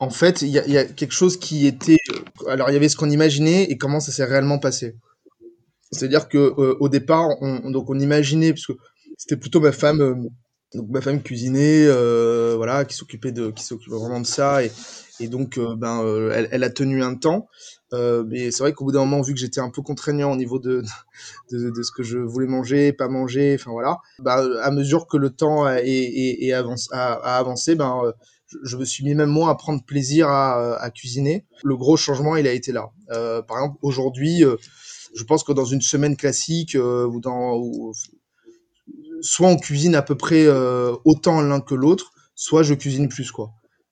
En 0.00 0.10
fait, 0.10 0.42
il 0.42 0.48
y, 0.48 0.58
a, 0.58 0.84
quelque 0.84 1.12
chose 1.12 1.38
qui 1.38 1.66
était. 1.66 1.98
Alors, 2.48 2.68
il 2.70 2.72
y 2.72 2.76
avait 2.76 2.88
ce 2.88 2.96
qu'on 2.96 3.10
imaginait 3.10 3.64
et 3.64 3.78
comment 3.78 4.00
ça 4.00 4.12
s'est 4.12 4.24
réellement 4.24 4.58
passé. 4.58 4.96
C'est-à-dire 5.92 6.28
que 6.28 6.38
au 6.80 6.88
départ, 6.88 7.28
on, 7.40 7.70
donc 7.70 7.88
on 7.88 7.98
imaginait, 7.98 8.52
parce 8.52 8.66
que 8.66 8.72
c'était 9.16 9.36
plutôt 9.36 9.60
ma 9.60 9.70
femme, 9.70 10.28
donc 10.74 10.88
ma 10.90 11.00
femme 11.00 11.22
cuisinait, 11.22 11.86
voilà, 12.56 12.84
qui 12.84 12.96
s'occupait 12.96 13.32
de, 13.32 13.50
qui 13.50 13.62
s'occupait 13.64 13.96
vraiment 13.96 14.20
de 14.20 14.26
ça, 14.26 14.60
et, 14.64 15.28
donc 15.28 15.58
ben, 15.58 16.04
elle, 16.32 16.48
elle, 16.50 16.64
a 16.64 16.70
tenu 16.70 17.02
un 17.02 17.14
temps. 17.14 17.48
Euh, 17.94 18.24
mais 18.26 18.50
c'est 18.50 18.62
vrai 18.62 18.72
qu'au 18.72 18.84
bout 18.84 18.92
d'un 18.92 19.00
moment, 19.00 19.22
vu 19.22 19.34
que 19.34 19.40
j'étais 19.40 19.60
un 19.60 19.70
peu 19.70 19.82
contraignant 19.82 20.32
au 20.32 20.36
niveau 20.36 20.58
de, 20.58 20.82
ce 21.50 21.90
que 21.92 22.02
je 22.02 22.18
voulais 22.18 22.46
manger, 22.46 22.92
pas 22.92 23.08
manger, 23.08 23.56
enfin 23.58 23.70
voilà, 23.70 23.98
bah, 24.18 24.44
à 24.62 24.70
mesure 24.70 25.06
que 25.06 25.16
le 25.16 25.30
temps 25.30 25.64
a, 25.64 25.76
a, 25.76 27.38
avancé, 27.38 27.74
ben, 27.74 28.00
euh, 28.04 28.12
je, 28.64 28.76
me 28.76 28.84
suis 28.84 29.04
mis 29.04 29.14
même 29.14 29.30
moi 29.30 29.50
à 29.50 29.54
prendre 29.54 29.84
plaisir 29.84 30.28
à, 30.28 30.90
cuisiner. 30.94 31.46
Le 31.62 31.76
gros 31.76 31.96
changement, 31.96 32.36
il 32.36 32.46
a 32.46 32.52
été 32.52 32.72
là. 32.72 32.90
Euh, 33.10 33.42
par 33.42 33.58
exemple, 33.58 33.78
aujourd'hui, 33.82 34.44
je 35.14 35.24
pense 35.24 35.44
que 35.44 35.52
dans 35.52 35.64
une 35.64 35.80
semaine 35.80 36.16
classique, 36.16 36.76
soit 39.20 39.48
on 39.48 39.56
cuisine 39.56 39.94
à 39.94 40.02
peu 40.02 40.16
près 40.16 40.46
autant 41.04 41.40
l'un 41.40 41.60
que 41.60 41.74
l'autre, 41.74 42.12
soit 42.34 42.62
je 42.62 42.74
cuisine 42.74 43.08
plus, 43.08 43.30
quoi. 43.32 43.50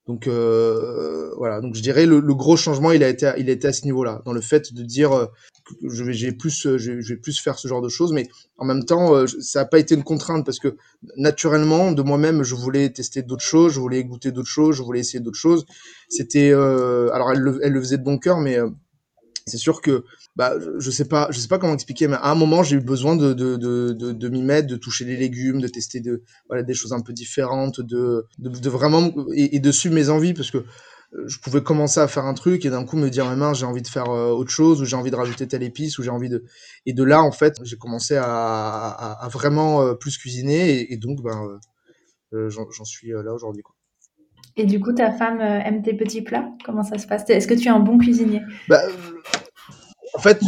Donc 0.08 0.26
euh, 0.26 1.32
voilà, 1.36 1.60
donc 1.60 1.76
je 1.76 1.80
dirais 1.80 2.06
le, 2.06 2.18
le, 2.18 2.34
gros 2.34 2.56
changement, 2.56 2.90
il 2.90 3.04
a 3.04 3.08
été, 3.08 3.30
il 3.38 3.48
a 3.48 3.68
à 3.68 3.72
ce 3.72 3.84
niveau-là, 3.84 4.20
dans 4.24 4.32
le 4.32 4.40
fait 4.40 4.74
de 4.74 4.82
dire 4.82 5.12
euh, 5.12 5.26
que 5.80 5.88
je 5.88 6.02
vais, 6.02 6.12
j'ai 6.12 6.32
plus, 6.32 6.76
je, 6.76 6.92
vais 6.92 7.16
plus 7.16 7.38
faire 7.40 7.56
ce 7.56 7.68
genre 7.68 7.80
de 7.80 7.88
choses, 7.88 8.12
mais 8.12 8.26
en 8.58 8.64
même 8.64 8.84
temps, 8.84 9.14
euh, 9.14 9.26
ça 9.40 9.60
n'a 9.60 9.64
pas 9.64 9.78
été 9.78 9.94
une 9.94 10.02
contrainte 10.02 10.44
parce 10.44 10.58
que 10.58 10.76
naturellement, 11.16 11.92
de 11.92 12.02
moi-même, 12.02 12.42
je 12.42 12.56
voulais 12.56 12.90
tester 12.90 13.22
d'autres 13.22 13.44
choses, 13.44 13.74
je 13.74 13.80
voulais 13.80 14.02
goûter 14.02 14.32
d'autres 14.32 14.48
choses, 14.48 14.74
je 14.74 14.82
voulais 14.82 15.00
essayer 15.00 15.20
d'autres 15.20 15.38
choses. 15.38 15.66
C'était, 16.08 16.50
euh, 16.50 17.12
alors 17.12 17.30
elle 17.30 17.38
le, 17.38 17.60
elle 17.62 17.72
le 17.72 17.80
faisait 17.80 17.98
de 17.98 18.04
bon 18.04 18.18
cœur, 18.18 18.40
mais 18.40 18.58
c'est 19.46 19.58
sûr 19.58 19.80
que 19.80 20.04
bah 20.36 20.54
je 20.78 20.90
sais 20.90 21.06
pas 21.06 21.28
je 21.30 21.38
sais 21.38 21.48
pas 21.48 21.58
comment 21.58 21.74
expliquer 21.74 22.08
mais 22.08 22.16
à 22.16 22.30
un 22.30 22.34
moment 22.34 22.62
j'ai 22.62 22.76
eu 22.76 22.80
besoin 22.80 23.16
de 23.16 24.28
m'y 24.28 24.42
mettre 24.42 24.68
de 24.68 24.76
toucher 24.76 25.04
les 25.04 25.16
légumes 25.16 25.60
de 25.60 25.68
tester 25.68 26.00
des 26.00 26.74
choses 26.74 26.92
un 26.92 27.00
peu 27.00 27.12
différentes 27.12 27.80
de 27.80 28.26
vraiment 28.68 29.12
et, 29.34 29.60
de 29.60 29.72
suivre 29.72 29.94
mes 29.94 30.08
envies 30.08 30.34
parce 30.34 30.50
que 30.50 30.58
euh, 31.14 31.28
je 31.28 31.38
pouvais 31.38 31.62
commencer 31.62 32.00
à 32.00 32.08
faire 32.08 32.24
un 32.24 32.34
truc 32.34 32.64
et 32.64 32.70
d'un 32.70 32.84
coup 32.84 32.96
me 32.96 33.10
dire 33.10 33.28
mais 33.28 33.36
mince 33.36 33.58
j'ai 33.58 33.66
envie 33.66 33.82
de 33.82 33.88
faire 33.88 34.08
euh, 34.10 34.30
autre 34.30 34.50
chose 34.50 34.80
ou 34.80 34.84
j'ai 34.84 34.96
envie 34.96 35.10
de 35.10 35.16
rajouter 35.16 35.46
telle 35.46 35.62
épice 35.62 35.98
ou 35.98 36.02
j'ai 36.02 36.10
envie 36.10 36.28
de 36.28 36.44
et 36.86 36.92
de 36.92 37.04
là 37.04 37.22
en 37.22 37.32
fait 37.32 37.58
j'ai 37.62 37.76
commencé 37.76 38.16
à, 38.16 39.28
vraiment 39.30 39.82
euh, 39.82 39.94
plus 39.94 40.16
cuisiner 40.16 40.92
et, 40.92 40.96
donc 40.96 41.22
ben 41.22 41.58
j'en 42.32 42.84
suis 42.84 43.10
là 43.10 43.32
aujourd'hui. 43.34 43.62
Et 44.56 44.64
du 44.64 44.80
coup, 44.80 44.92
ta 44.92 45.10
femme 45.12 45.40
aime 45.40 45.82
tes 45.82 45.94
petits 45.94 46.22
plats? 46.22 46.48
Comment 46.64 46.82
ça 46.82 46.98
se 46.98 47.06
passe? 47.06 47.28
Est-ce 47.28 47.48
que 47.48 47.54
tu 47.54 47.68
es 47.68 47.70
un 47.70 47.80
bon 47.80 47.98
cuisinier? 47.98 48.42
Bah, 48.68 48.82
en 50.14 50.18
fait, 50.18 50.40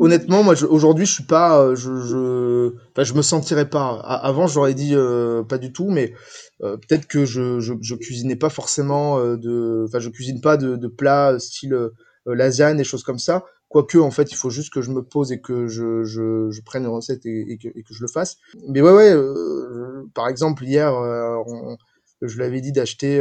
honnêtement, 0.00 0.42
moi 0.42 0.54
aujourd'hui, 0.64 1.06
je 1.06 1.12
suis 1.12 1.24
pas, 1.24 1.60
euh, 1.60 1.76
je, 1.76 3.12
me 3.14 3.22
sentirais 3.22 3.68
pas. 3.68 4.00
avant, 4.00 4.46
j'aurais 4.48 4.74
dit 4.74 4.94
euh, 4.94 5.44
pas 5.44 5.58
du 5.58 5.72
tout, 5.72 5.90
mais 5.90 6.12
euh, 6.62 6.76
peut-être 6.76 7.06
que 7.06 7.24
je, 7.24 7.60
je, 7.60 7.94
cuisinais 7.94 8.36
pas 8.36 8.50
forcément 8.50 9.20
de, 9.36 9.84
enfin, 9.86 10.00
je 10.00 10.08
cuisine 10.08 10.40
pas 10.40 10.56
de, 10.56 10.88
plats 10.88 11.38
style 11.38 11.90
lasagne 12.26 12.80
et 12.80 12.84
choses 12.84 13.04
comme 13.04 13.18
ça. 13.18 13.44
Quoique, 13.68 13.98
en 13.98 14.10
fait, 14.10 14.32
il 14.32 14.36
faut 14.36 14.50
juste 14.50 14.72
que 14.72 14.80
je 14.80 14.90
me 14.90 15.02
pose 15.02 15.32
et 15.32 15.40
que 15.40 15.68
je, 15.68 16.60
prenne 16.62 16.84
une 16.84 16.90
recette 16.90 17.24
et, 17.26 17.52
et, 17.52 17.58
que, 17.58 17.68
et, 17.68 17.82
que, 17.82 17.94
je 17.94 18.02
le 18.02 18.08
fasse. 18.08 18.38
Mais 18.68 18.80
ouais, 18.80 18.92
ouais. 18.92 19.14
par 20.14 20.28
exemple, 20.28 20.64
hier, 20.64 20.92
on, 20.92 21.76
je 22.22 22.38
l'avais 22.38 22.60
dit 22.60 22.72
d'acheter. 22.72 23.20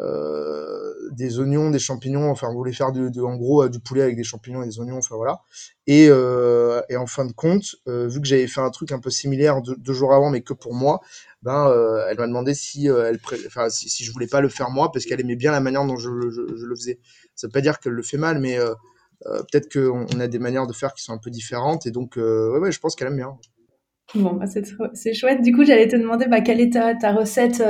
Euh, 0.00 1.10
des 1.10 1.38
oignons, 1.38 1.70
des 1.70 1.78
champignons, 1.78 2.30
enfin 2.30 2.48
on 2.48 2.54
voulait 2.54 2.72
faire 2.72 2.92
de, 2.92 3.20
en 3.20 3.36
gros 3.36 3.68
du 3.68 3.78
poulet 3.78 4.00
avec 4.00 4.16
des 4.16 4.24
champignons 4.24 4.62
et 4.62 4.66
des 4.66 4.80
oignons, 4.80 4.96
enfin 4.96 5.16
voilà. 5.16 5.42
Et, 5.86 6.06
euh, 6.08 6.80
en 6.96 7.06
fin 7.06 7.26
de 7.26 7.32
compte, 7.32 7.76
euh, 7.88 8.08
vu 8.08 8.20
que 8.20 8.26
j'avais 8.26 8.46
fait 8.46 8.62
un 8.62 8.70
truc 8.70 8.90
un 8.92 9.00
peu 9.00 9.10
similaire 9.10 9.60
deux, 9.60 9.92
jours 9.92 10.14
avant, 10.14 10.30
mais 10.30 10.40
que 10.40 10.54
pour 10.54 10.72
moi, 10.72 11.00
ben 11.42 11.70
elle 12.08 12.16
m'a 12.16 12.26
demandé 12.26 12.54
si 12.54 12.86
elle, 12.86 13.20
enfin 13.46 13.68
si, 13.68 14.04
je 14.04 14.12
voulais 14.12 14.26
pas 14.26 14.40
le 14.40 14.48
faire 14.48 14.70
moi 14.70 14.90
parce 14.92 15.04
qu'elle 15.04 15.20
aimait 15.20 15.36
bien 15.36 15.52
la 15.52 15.60
manière 15.60 15.84
dont 15.84 15.96
je, 15.96 16.08
le 16.08 16.74
faisais. 16.74 16.98
Ça 17.34 17.46
veut 17.48 17.52
pas 17.52 17.60
dire 17.60 17.78
qu'elle 17.78 17.92
le 17.92 18.02
fait 18.02 18.16
mal, 18.16 18.38
mais 18.38 18.56
peut-être 19.24 19.70
qu'on 19.70 20.06
on 20.14 20.20
a 20.20 20.26
des 20.28 20.38
manières 20.38 20.66
de 20.66 20.72
faire 20.72 20.94
qui 20.94 21.02
sont 21.02 21.12
un 21.12 21.18
peu 21.18 21.30
différentes 21.30 21.86
et 21.86 21.90
donc 21.90 22.16
ouais 22.16 22.72
je 22.72 22.80
pense 22.80 22.96
qu'elle 22.96 23.08
aime 23.08 23.16
bien. 23.16 23.36
Bon, 24.14 24.34
bah 24.34 24.44
c'est 24.46 25.14
chouette. 25.14 25.42
Du 25.42 25.54
coup, 25.54 25.64
j'allais 25.64 25.88
te 25.88 25.96
demander 25.96 26.26
bah, 26.26 26.40
quelle 26.40 26.60
est 26.60 26.74
ta, 26.74 26.94
ta 26.94 27.12
recette 27.12 27.62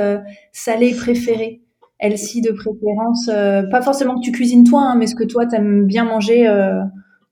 salée 0.51 0.93
préférée? 0.93 1.63
Elsie 2.03 2.41
de 2.41 2.51
préférence. 2.51 3.29
Euh, 3.29 3.63
pas 3.63 3.81
forcément 3.81 4.19
que 4.19 4.25
tu 4.25 4.31
cuisines 4.31 4.65
toi, 4.65 4.81
hein, 4.81 4.95
mais 4.97 5.07
ce 5.07 5.15
que 5.15 5.23
toi 5.23 5.45
t'aimes 5.45 5.85
bien 5.85 6.03
manger 6.03 6.47
euh, 6.47 6.81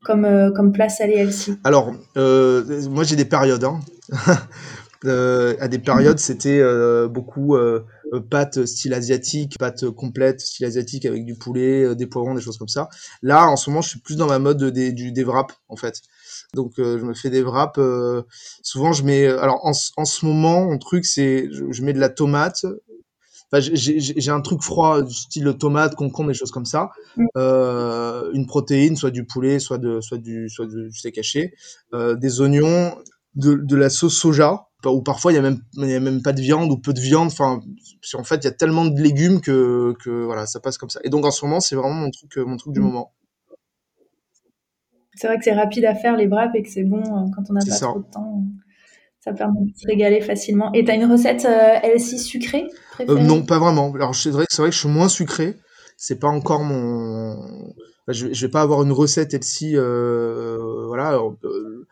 comme, 0.06 0.26
euh, 0.26 0.50
comme 0.52 0.72
plat 0.72 0.90
salé 0.90 1.14
Elsie. 1.14 1.58
Alors, 1.64 1.94
moi 2.16 3.04
j'ai 3.04 3.18
des 3.18 3.26
périodes. 3.26 3.66
Hein. 3.66 3.80
à 5.60 5.68
des 5.68 5.80
périodes, 5.80 6.20
c'était 6.20 6.64
beaucoup 7.10 7.58
pâtes 8.30 8.66
style 8.66 8.94
asiatique, 8.94 9.58
pâtes 9.60 9.90
complètes 9.90 10.40
style 10.40 10.66
asiatique 10.66 11.06
avec 11.06 11.26
du 11.26 11.36
poulet, 11.36 11.96
des 11.96 12.08
poivrons, 12.08 12.34
des 12.34 12.42
choses 12.42 12.58
comme 12.58 12.68
ça. 12.68 12.88
Là, 13.22 13.48
en 13.48 13.58
ce 13.58 13.70
moment, 13.70 13.82
je 13.82 13.90
suis 13.90 14.00
plus 14.00 14.16
dans 14.16 14.28
ma 14.28 14.40
mode 14.40 14.64
des, 14.64 14.92
du, 14.92 15.12
des 15.12 15.24
wraps, 15.24 15.56
en 15.70 15.76
fait. 15.76 16.02
Donc, 16.54 16.74
je 16.78 17.04
me 17.04 17.14
fais 17.14 17.30
des 17.30 17.44
wraps. 17.44 17.80
souvent, 18.62 18.94
je 18.94 19.04
mets. 19.04 19.26
Alors, 19.26 19.66
en, 19.66 19.72
en 19.98 20.06
ce 20.06 20.26
moment, 20.26 20.66
mon 20.66 20.78
truc, 20.78 21.06
c'est 21.06 21.50
je 21.52 21.84
mets 21.84 21.94
de 21.94 22.00
la 22.00 22.10
tomate, 22.10 22.66
j'ai 23.60 24.32
un 24.32 24.42
truc 24.42 24.62
froid, 24.62 25.02
du 25.02 25.14
style 25.14 25.54
tomate, 25.60 25.96
concombre, 25.96 26.30
des 26.30 26.34
choses 26.34 26.52
comme 26.52 26.66
ça. 26.66 26.92
Mm. 27.18 27.26
Euh, 27.38 28.32
une 28.34 28.46
protéine, 28.46 28.96
soit 28.96 29.12
du 29.12 29.26
poulet, 29.26 29.60
soit 29.60 29.78
de, 29.78 30.00
soit 30.02 30.18
du, 30.18 30.50
soit 30.50 30.68
du 30.68 30.92
steak 30.94 31.18
haché, 31.18 31.54
euh, 31.94 32.16
des 32.16 32.40
oignons, 32.40 32.96
de, 33.36 33.56
de 33.56 33.76
la 33.76 33.90
sauce 33.90 34.18
soja, 34.18 34.68
ou 34.86 35.02
parfois 35.02 35.32
il 35.32 35.36
y 35.36 35.38
a 35.38 35.42
même, 35.42 35.60
il 35.78 35.90
y 35.90 35.94
a 35.94 36.00
même 36.00 36.22
pas 36.22 36.34
de 36.34 36.42
viande 36.42 36.72
ou 36.72 36.78
peu 36.78 36.94
de 36.94 37.00
viande. 37.00 37.28
Enfin, 37.28 37.60
en 38.14 38.24
fait, 38.24 38.38
il 38.38 38.46
y 38.46 38.48
a 38.48 38.52
tellement 38.52 38.86
de 38.86 39.00
légumes 39.00 39.42
que, 39.42 39.94
que 40.04 40.24
voilà, 40.24 40.46
ça 40.46 40.60
passe 40.60 40.78
comme 40.78 40.90
ça. 40.90 41.02
Et 41.04 41.10
donc 41.10 41.26
en 41.26 41.32
ce 41.32 41.44
moment, 41.46 41.60
c'est 41.60 41.76
vraiment 41.76 41.94
mon 41.94 42.10
truc, 42.10 42.38
mon 42.38 42.58
truc 42.58 42.74
du 42.74 42.80
mm. 42.80 42.84
moment. 42.84 43.14
C'est 45.16 45.28
vrai 45.28 45.38
que 45.38 45.44
c'est 45.44 45.54
rapide 45.54 45.86
à 45.86 45.96
faire 45.96 46.16
les 46.16 46.28
wraps 46.28 46.56
et 46.56 46.64
que 46.64 46.70
c'est 46.70 46.84
bon 46.84 47.02
euh, 47.02 47.30
quand 47.36 47.44
on 47.50 47.54
n'a 47.54 47.62
pas 47.68 47.78
trop 47.78 48.00
de 48.00 48.12
temps. 48.12 48.44
Ça 49.24 49.34
permet 49.34 49.62
de 49.62 49.78
se 49.78 49.86
régaler 49.86 50.22
facilement. 50.22 50.72
Et 50.74 50.84
tu 50.84 50.90
as 50.90 50.96
une 50.96 51.06
recette 51.06 51.46
euh, 51.46 51.96
L6 51.96 52.24
sucrée 52.24 52.68
euh, 53.02 53.20
Non, 53.20 53.44
pas 53.44 53.60
vraiment. 53.60 53.94
Alors 53.94 54.16
c'est 54.16 54.32
vrai, 54.32 54.46
vrai 54.58 54.70
que 54.70 54.76
je 54.76 54.80
suis 54.80 54.90
moins 54.90 55.10
sucré. 55.10 55.58
C'est 55.96 56.20
pas 56.20 56.30
encore 56.30 56.64
mon. 56.64 57.38
je, 58.08 58.34
je 58.34 58.46
vais 58.46 58.52
pas 58.52 58.62
avoir 58.62 58.82
une 58.82 58.92
recette 58.92 59.34
L6. 59.34 59.76
Euh, 59.76 60.86
voilà. 60.88 61.20
Euh, 61.44 61.88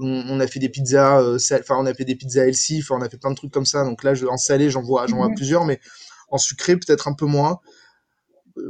on, 0.00 0.40
a 0.40 0.46
fait 0.46 0.58
des 0.58 0.70
pizzas, 0.70 1.22
enfin 1.58 1.76
on 1.78 1.86
a 1.86 1.92
fait 1.92 2.04
des 2.06 2.14
pizzas 2.14 2.46
L6. 2.46 2.80
Enfin 2.80 2.96
on 2.98 3.02
a 3.02 3.10
fait 3.10 3.18
plein 3.18 3.30
de 3.30 3.36
trucs 3.36 3.52
comme 3.52 3.66
ça. 3.66 3.84
Donc 3.84 4.02
là, 4.02 4.14
je, 4.14 4.24
en 4.26 4.38
salé, 4.38 4.70
j'en 4.70 4.82
vois, 4.82 5.06
j'en 5.06 5.16
vois 5.16 5.30
plusieurs, 5.36 5.66
mais 5.66 5.80
en 6.30 6.38
sucré 6.38 6.76
peut-être 6.76 7.08
un 7.08 7.14
peu 7.14 7.26
moins. 7.26 7.58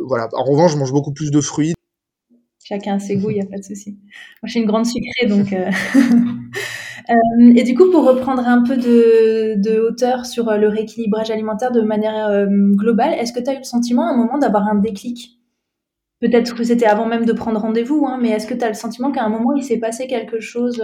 voilà. 0.04 0.28
En 0.32 0.42
revanche, 0.42 0.72
je 0.72 0.78
mange 0.78 0.92
beaucoup 0.92 1.12
plus 1.12 1.30
de 1.30 1.40
fruits. 1.40 1.73
Chacun 2.64 2.96
a 2.96 2.98
ses 2.98 3.16
goûts, 3.16 3.30
il 3.30 3.34
n'y 3.34 3.42
a 3.42 3.46
pas 3.46 3.58
de 3.58 3.62
souci. 3.62 3.92
Moi, 3.92 4.46
je 4.46 4.50
suis 4.50 4.60
une 4.60 4.66
grande 4.66 4.86
sucrée, 4.86 5.26
donc. 5.26 5.54
Euh, 7.10 7.52
et 7.54 7.62
du 7.64 7.74
coup, 7.74 7.90
pour 7.90 8.04
reprendre 8.04 8.46
un 8.46 8.62
peu 8.62 8.76
de, 8.76 9.54
de 9.56 9.78
hauteur 9.80 10.24
sur 10.24 10.48
euh, 10.48 10.56
le 10.56 10.68
rééquilibrage 10.68 11.30
alimentaire 11.30 11.70
de 11.70 11.82
manière 11.82 12.28
euh, 12.28 12.46
globale, 12.46 13.12
est-ce 13.14 13.32
que 13.32 13.40
tu 13.40 13.50
as 13.50 13.54
eu 13.54 13.58
le 13.58 13.64
sentiment 13.64 14.08
à 14.08 14.12
un 14.12 14.16
moment 14.16 14.38
d'avoir 14.38 14.66
un 14.66 14.76
déclic? 14.76 15.38
Peut-être 16.20 16.54
que 16.54 16.64
c'était 16.64 16.86
avant 16.86 17.06
même 17.06 17.26
de 17.26 17.32
prendre 17.34 17.60
rendez-vous, 17.60 18.06
hein, 18.06 18.18
mais 18.20 18.30
est-ce 18.30 18.46
que 18.46 18.54
tu 18.54 18.64
as 18.64 18.68
le 18.68 18.74
sentiment 18.74 19.12
qu'à 19.12 19.24
un 19.24 19.28
moment, 19.28 19.52
il 19.54 19.62
s'est 19.62 19.78
passé 19.78 20.06
quelque 20.06 20.40
chose 20.40 20.82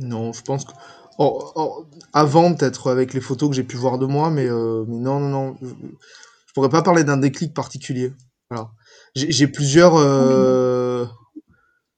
Non, 0.00 0.32
je 0.32 0.42
pense 0.42 0.64
que... 0.64 0.72
Oh, 1.18 1.44
oh, 1.56 1.84
avant, 2.14 2.54
peut-être, 2.54 2.90
avec 2.90 3.12
les 3.12 3.20
photos 3.20 3.50
que 3.50 3.54
j'ai 3.54 3.64
pu 3.64 3.76
voir 3.76 3.98
de 3.98 4.06
moi, 4.06 4.30
mais, 4.30 4.46
mais 4.46 4.98
non, 4.98 5.20
non, 5.20 5.28
non. 5.28 5.56
Je, 5.60 5.66
je 5.68 6.52
pourrais 6.54 6.70
pas 6.70 6.80
parler 6.80 7.04
d'un 7.04 7.18
déclic 7.18 7.52
particulier. 7.52 8.12
Voilà. 8.50 8.70
J'ai 9.14 9.46
plusieurs 9.46 9.94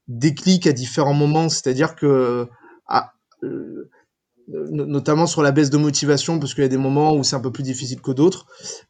déclics 0.08 0.66
à 0.66 0.72
différents 0.72 1.14
moments, 1.14 1.48
c'est-à-dire 1.48 1.94
que 1.96 2.48
euh, 4.52 4.66
notamment 4.70 5.26
sur 5.26 5.42
la 5.42 5.52
baisse 5.52 5.70
de 5.70 5.78
motivation, 5.78 6.38
parce 6.38 6.54
qu'il 6.54 6.62
y 6.62 6.66
a 6.66 6.68
des 6.68 6.76
moments 6.76 7.14
où 7.14 7.24
c'est 7.24 7.36
un 7.36 7.40
peu 7.40 7.50
plus 7.50 7.62
difficile 7.62 8.00
que 8.00 8.10
d'autres. 8.10 8.46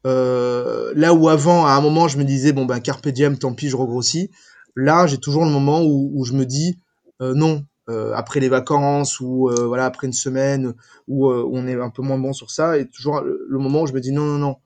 Euh, 0.06 0.92
là 0.96 1.14
où 1.14 1.28
avant, 1.28 1.66
à 1.66 1.72
un 1.72 1.80
moment, 1.80 2.08
je 2.08 2.18
me 2.18 2.24
disais, 2.24 2.52
bon, 2.52 2.64
bah, 2.64 2.80
carpe 2.80 3.08
diem, 3.08 3.38
tant 3.38 3.54
pis, 3.54 3.68
je 3.68 3.76
regrossis. 3.76 4.30
Là, 4.74 5.06
j'ai 5.06 5.18
toujours 5.18 5.44
le 5.44 5.50
moment 5.50 5.82
où, 5.84 6.24
je 6.24 6.32
me 6.32 6.44
dis, 6.44 6.80
euh, 7.22 7.34
non, 7.34 7.64
euh, 7.88 8.12
après 8.14 8.40
les 8.40 8.48
vacances 8.48 9.20
ou 9.20 9.50
euh, 9.50 9.66
voilà 9.66 9.84
après 9.84 10.06
une 10.06 10.14
semaine 10.14 10.74
où, 11.06 11.30
on 11.30 11.66
est 11.66 11.80
un 11.80 11.90
peu 11.90 12.02
moins 12.02 12.18
bon 12.18 12.32
sur 12.32 12.50
ça, 12.50 12.76
et 12.78 12.88
toujours 12.88 13.20
le 13.20 13.58
moment 13.58 13.82
où 13.82 13.86
je 13.86 13.92
me 13.92 14.00
dis, 14.00 14.10
non, 14.10 14.24
non, 14.24 14.38
non, 14.38 14.56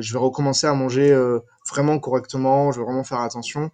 je 0.00 0.12
vais 0.12 0.18
recommencer 0.18 0.68
à 0.68 0.74
manger 0.74 1.12
vraiment 1.68 1.98
correctement, 1.98 2.72
je 2.72 2.80
vais 2.80 2.84
vraiment 2.84 3.04
faire 3.04 3.20
attention. 3.20 3.70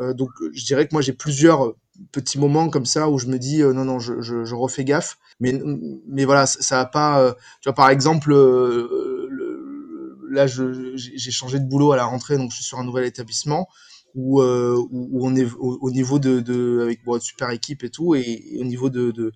donc, 0.00 0.30
je 0.52 0.64
dirais 0.64 0.86
que 0.86 0.94
moi, 0.94 1.02
j'ai 1.02 1.12
plusieurs 1.12 1.74
petits 2.12 2.38
moments 2.38 2.68
comme 2.68 2.86
ça 2.86 3.08
où 3.08 3.18
je 3.18 3.26
me 3.26 3.38
dis 3.38 3.62
euh, 3.62 3.72
non 3.72 3.84
non 3.84 3.98
je, 3.98 4.54
refais 4.54 4.84
gaffe 4.84 5.18
mais 5.40 5.60
mais 6.06 6.24
voilà 6.24 6.46
ça, 6.46 6.76
va 6.76 6.86
pas 6.86 7.20
euh, 7.20 7.32
tu 7.60 7.68
vois 7.68 7.74
par 7.74 7.90
exemple 7.90 8.32
euh, 8.32 9.26
le, 9.30 10.28
là 10.30 10.46
j'ai 10.46 11.30
changé 11.30 11.58
de 11.58 11.68
boulot 11.68 11.92
à 11.92 11.96
la 11.96 12.04
rentrée 12.04 12.36
donc 12.36 12.50
je 12.50 12.56
suis 12.56 12.64
sur 12.64 12.78
un 12.78 12.84
nouvel 12.84 13.04
établissement 13.04 13.68
où, 14.14 14.40
euh, 14.40 14.76
où 14.90 15.26
on 15.26 15.36
est 15.36 15.46
au, 15.58 15.90
niveau 15.90 16.18
de, 16.18 16.40
de 16.40 16.80
avec 16.82 17.04
bon, 17.04 17.16
une 17.16 17.20
super 17.20 17.50
équipe 17.50 17.84
et 17.84 17.90
tout 17.90 18.14
et, 18.14 18.58
au 18.60 18.64
niveau 18.64 18.90
de, 18.90 19.10
de 19.10 19.32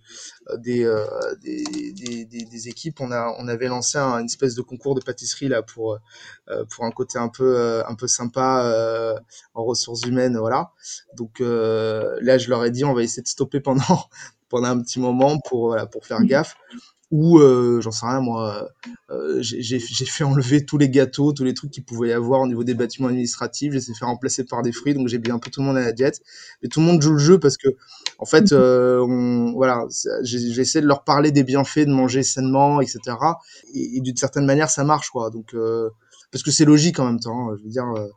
des, 0.59 0.85
euh, 0.85 1.05
des, 1.43 1.93
des, 1.93 2.25
des, 2.25 2.69
équipes 2.69 3.00
on 3.00 3.12
a 3.12 3.35
on 3.38 3.49
avait 3.49 3.69
lancé 3.69 3.99
un, 3.99 4.19
une 4.19 4.26
espèce 4.26 4.55
de 4.55 4.62
concours 4.62 4.95
de 4.95 5.00
pâtisserie 5.00 5.49
là 5.49 5.62
pour 5.62 5.99
euh, 6.50 6.64
pour 6.71 6.85
un 6.85 6.91
côté 6.91 7.19
un 7.19 7.29
peu 7.29 7.57
euh, 7.57 7.87
un 7.87 7.95
peu 7.95 8.07
sympa 8.07 8.64
euh, 8.64 9.19
en 9.55 9.64
ressources 9.64 10.02
humaines 10.02 10.37
voilà. 10.37 10.73
Donc 11.17 11.41
là 11.41 12.38
je 12.38 12.49
leur 12.49 12.64
ai 12.64 12.71
dit 12.71 12.85
on 12.85 12.95
va 12.95 13.02
essayer 13.02 13.23
de 13.23 13.29
stopper 13.29 13.61
pendant 13.61 13.83
pendant 14.49 14.69
un 14.69 14.83
petit 14.83 15.00
moment 15.00 15.38
pour 15.38 15.69
voilà 15.69 15.87
pour 15.87 16.07
faire 16.07 16.23
gaffe 16.25 16.57
ou 17.12 17.38
euh, 17.38 17.81
j'en 17.83 17.90
sais 17.90 18.07
rien 18.07 18.21
moi, 18.21 18.69
euh, 19.11 19.38
j'ai 19.42 19.78
fait 19.78 20.25
enlever 20.25 20.64
tous 20.64 20.78
les 20.78 20.88
gâteaux, 20.88 21.35
tous 21.35 21.45
les 21.45 21.52
trucs 21.52 21.71
qu'il 21.71 21.85
pouvait 21.85 22.09
y 22.09 22.12
avoir 22.12 22.40
au 22.40 22.47
niveau 22.49 22.64
des 22.64 22.73
bâtiments 22.73 23.09
administratifs, 23.09 23.75
j'ai 23.75 23.81
fait 23.81 24.07
remplacer 24.07 24.45
par 24.45 24.62
des 24.62 24.73
fruits, 24.73 24.95
donc 24.95 25.09
j'ai 25.09 25.19
bien 25.19 25.35
un 25.35 25.38
peu 25.38 25.50
tout 25.50 25.61
le 25.61 25.66
monde 25.66 25.76
à 25.76 25.83
la 25.83 25.92
diète. 25.92 26.23
Mais 26.62 26.71
tout 26.71 26.81
le 26.81 26.87
monde 26.87 27.02
joue 27.02 27.12
le 27.12 27.19
jeu 27.19 27.38
parce 27.38 27.59
que, 27.59 27.69
en 28.19 28.25
fait, 28.25 28.52
euh, 28.52 29.04
on, 29.07 29.52
voilà, 29.52 29.85
j'essaie 30.23 30.81
de 30.81 30.87
leur 30.87 31.04
parler 31.04 31.33
des 31.33 31.45
bienfaits 31.45 31.87
de 31.87 31.92
manger 31.92 32.23
sainement, 32.23 32.81
etc. 32.81 33.00
Et, 33.75 34.00
d'une 34.00 34.16
certaine 34.16 34.47
manière, 34.47 34.71
ça 34.71 34.83
marche, 34.83 35.11
quoi. 35.11 35.28
Donc, 35.28 35.52
euh, 35.52 35.90
parce 36.31 36.42
que 36.42 36.50
c'est 36.50 36.64
logique 36.64 36.99
en 36.99 37.04
même 37.04 37.21
temps. 37.21 37.50
Hein, 37.50 37.57
je 37.59 37.64
veux 37.64 37.71
dire. 37.71 37.87
Euh. 37.95 38.09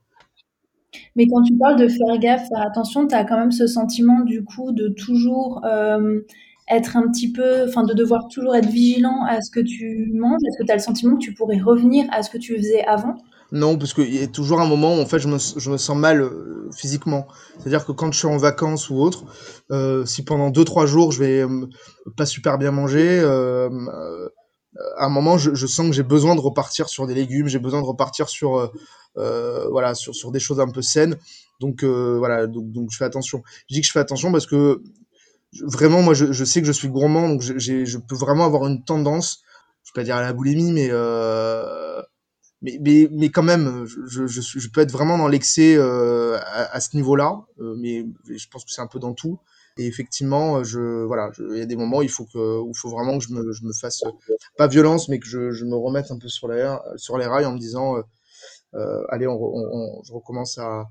Mais 1.18 1.28
quand 1.28 1.42
tu 1.44 1.54
parles 1.58 1.78
de 1.78 1.90
faire 1.90 2.18
gaffe, 2.20 2.48
faire 2.48 2.66
attention, 2.66 3.06
tu 3.06 3.14
as 3.14 3.26
quand 3.26 3.38
même 3.38 3.52
ce 3.52 3.68
sentiment 3.68 4.22
du 4.22 4.46
coup 4.46 4.72
de 4.72 4.88
toujours 4.88 5.62
euh, 5.66 6.22
être 6.70 6.98
un 6.98 7.08
petit 7.12 7.32
peu, 7.32 7.68
enfin 7.68 7.84
de 7.84 7.94
devoir 7.94 8.28
toujours 8.28 8.56
être 8.56 8.70
vigilant 8.70 9.24
à 9.28 9.42
ce 9.42 9.52
que 9.52 9.60
tu 9.60 10.12
manges 10.14 10.42
Est-ce 10.48 10.58
que 10.58 10.66
tu 10.66 10.72
as 10.72 10.76
le 10.76 10.82
sentiment 10.82 11.16
que 11.16 11.22
tu 11.22 11.34
pourrais 11.34 11.60
revenir 11.60 12.06
à 12.12 12.24
ce 12.24 12.30
que 12.30 12.38
tu 12.38 12.56
faisais 12.58 12.84
avant? 12.86 13.16
Non, 13.52 13.78
parce 13.78 13.94
qu'il 13.94 14.14
y 14.14 14.24
a 14.24 14.28
toujours 14.28 14.60
un 14.60 14.68
moment 14.68 14.96
où 14.96 15.00
en 15.00 15.06
fait 15.06 15.20
je 15.20 15.28
me, 15.28 15.38
je 15.38 15.70
me 15.70 15.78
sens 15.78 15.96
mal 15.96 16.22
euh, 16.22 16.70
physiquement. 16.76 17.28
C'est-à-dire 17.60 17.86
que 17.86 17.92
quand 17.92 18.12
je 18.12 18.18
suis 18.18 18.28
en 18.28 18.38
vacances 18.38 18.90
ou 18.90 18.96
autre, 18.96 19.26
euh, 19.72 20.06
si 20.06 20.24
pendant 20.24 20.50
2-3 20.50 20.88
jours 20.88 21.12
je 21.12 21.20
vais 21.20 21.42
euh, 21.42 21.68
pas 22.18 22.26
super 22.26 22.58
bien 22.58 22.72
manger, 22.72 23.20
à 24.98 25.06
un 25.06 25.10
moment 25.10 25.38
je, 25.38 25.54
je 25.54 25.68
sens 25.68 25.88
que 25.88 25.94
j'ai 25.94 26.04
besoin 26.04 26.36
de 26.36 26.42
repartir 26.42 26.90
sur 26.90 27.06
des 27.06 27.14
légumes, 27.14 27.48
j'ai 27.48 27.60
besoin 27.60 27.82
de 27.82 27.86
repartir 27.86 28.28
sur, 28.28 28.72
voilà, 29.16 29.94
sur, 29.94 30.16
sur 30.16 30.32
des 30.32 30.40
choses 30.40 30.60
un 30.60 30.68
peu 30.68 30.82
saines. 30.82 31.16
Donc 31.62 31.84
voilà, 31.84 32.48
donc, 32.48 32.72
donc 32.72 32.90
je 32.92 32.98
fais 32.98 33.06
attention. 33.06 33.44
Je 33.70 33.76
dis 33.76 33.82
que 33.82 33.88
je 33.88 33.92
fais 33.92 34.00
attention 34.00 34.32
parce 34.32 34.48
que 34.48 34.82
vraiment, 35.64 36.02
moi, 36.02 36.14
je, 36.14 36.44
sais 36.44 36.62
que 36.62 36.68
je 36.68 36.72
suis 36.72 36.90
gourmand, 36.90 37.30
donc 37.30 37.42
je, 37.42 37.98
peux 37.98 38.16
vraiment 38.16 38.46
avoir 38.46 38.68
une 38.68 38.84
tendance, 38.84 39.42
je 39.84 39.92
vais 39.92 40.02
pas 40.02 40.04
dire 40.04 40.16
à 40.16 40.22
la 40.22 40.34
boulimie, 40.34 40.72
mais 40.72 40.88
euh, 40.92 42.02
mais, 42.62 42.80
mais, 42.82 43.08
mais 43.12 43.30
quand 43.30 43.44
même, 43.44 43.86
je, 43.86 44.70
peux 44.70 44.82
être 44.82 44.92
vraiment 44.92 45.18
dans 45.18 45.28
l'excès 45.28 45.76
euh, 45.78 46.40
à, 46.42 46.80
ce 46.80 46.96
niveau-là, 46.96 47.42
euh, 47.60 47.76
mais 47.78 48.06
je 48.28 48.48
pense 48.50 48.66
que 48.66 48.72
c'est 48.72 48.82
un 48.82 48.88
peu 48.88 49.00
dans 49.00 49.14
tout. 49.14 49.40
Et 49.78 49.88
effectivement, 49.88 50.62
voilà, 51.06 51.32
il 51.52 51.58
y 51.58 51.62
a 51.62 51.66
des 51.66 51.76
moments 51.76 51.98
où 51.98 52.04
il 52.04 52.10
faut 52.10 52.28
vraiment 52.86 53.18
que 53.18 53.26
je 53.26 53.34
me, 53.34 53.74
fasse 53.74 54.04
pas 54.58 54.68
violence, 54.68 55.10
mais 55.10 55.20
que 55.20 55.28
je, 55.28 55.66
me 55.66 55.76
remette 55.76 56.12
un 56.12 56.18
peu 56.18 56.30
sur 56.30 56.48
les 56.48 57.26
rails 57.26 57.46
en 57.46 57.52
me 57.52 57.60
disant, 57.60 57.98
allez, 59.10 59.28
on, 59.28 60.02
je 60.04 60.14
recommence 60.14 60.58
à, 60.58 60.86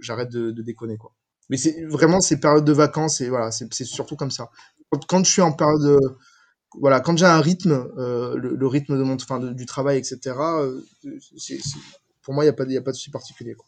j'arrête 0.00 0.30
de, 0.30 0.50
de 0.50 0.62
déconner 0.62 0.96
quoi. 0.96 1.12
Mais 1.50 1.56
c'est 1.56 1.84
vraiment 1.86 2.20
ces 2.20 2.40
périodes 2.40 2.64
de 2.64 2.72
vacances 2.72 3.20
et 3.20 3.28
voilà, 3.28 3.50
c'est 3.50 3.84
surtout 3.84 4.16
comme 4.16 4.30
ça. 4.30 4.50
Quand, 4.90 5.04
quand, 5.06 5.24
je 5.24 5.30
suis 5.30 5.42
en 5.42 5.52
période, 5.52 5.82
de, 5.82 5.98
voilà, 6.80 7.00
quand 7.00 7.16
j'ai 7.16 7.26
un 7.26 7.40
rythme, 7.40 7.88
euh, 7.98 8.36
le, 8.36 8.54
le, 8.54 8.66
rythme 8.66 8.98
de 8.98 9.02
mon, 9.02 9.16
de, 9.16 9.52
du 9.52 9.66
travail, 9.66 9.98
etc. 9.98 10.18
Euh, 10.26 10.80
pour 12.22 12.34
moi, 12.34 12.44
il 12.44 12.46
n'y 12.46 12.50
a 12.50 12.54
pas, 12.54 12.64
il 12.68 12.76
a 12.76 12.82
pas 12.82 12.90
de 12.90 12.96
souci 12.96 13.10
particulier. 13.10 13.54
Quoi. 13.54 13.66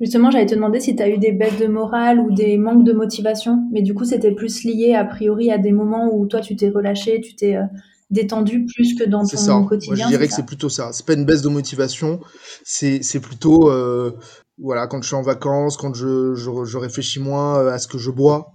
Justement, 0.00 0.30
j'allais 0.30 0.46
te 0.46 0.54
demander 0.54 0.80
si 0.80 0.96
tu 0.96 1.02
as 1.02 1.08
eu 1.08 1.18
des 1.18 1.32
baisses 1.32 1.58
de 1.58 1.66
morale 1.66 2.18
ou 2.18 2.34
des 2.34 2.58
manques 2.58 2.84
de 2.84 2.92
motivation, 2.92 3.68
mais 3.72 3.82
du 3.82 3.94
coup, 3.94 4.04
c'était 4.04 4.32
plus 4.32 4.64
lié 4.64 4.94
a 4.94 5.04
priori 5.04 5.50
à 5.50 5.58
des 5.58 5.72
moments 5.72 6.10
où 6.12 6.26
toi, 6.26 6.40
tu 6.40 6.56
t'es 6.56 6.70
relâché, 6.70 7.20
tu 7.20 7.36
t'es 7.36 7.54
euh, 7.54 7.62
détendu 8.10 8.66
plus 8.66 8.94
que 8.94 9.04
dans 9.04 9.24
ton 9.24 9.36
ça. 9.36 9.64
quotidien. 9.68 9.94
Moi, 9.94 10.04
je 10.04 10.08
dirais 10.08 10.26
que 10.26 10.34
c'est 10.34 10.46
plutôt 10.46 10.68
ça. 10.68 10.90
C'est 10.92 11.06
pas 11.06 11.14
une 11.14 11.24
baisse 11.24 11.42
de 11.42 11.48
motivation, 11.48 12.20
c'est 12.64 13.20
plutôt 13.20 13.70
euh, 13.70 14.12
voilà, 14.58 14.86
quand 14.86 15.00
je 15.02 15.06
suis 15.06 15.16
en 15.16 15.22
vacances, 15.22 15.76
quand 15.76 15.94
je, 15.94 16.34
je, 16.34 16.76
réfléchis 16.76 17.20
moins 17.20 17.58
euh, 17.58 17.72
à 17.72 17.78
ce 17.78 17.88
que 17.88 17.98
je 17.98 18.10
bois, 18.10 18.52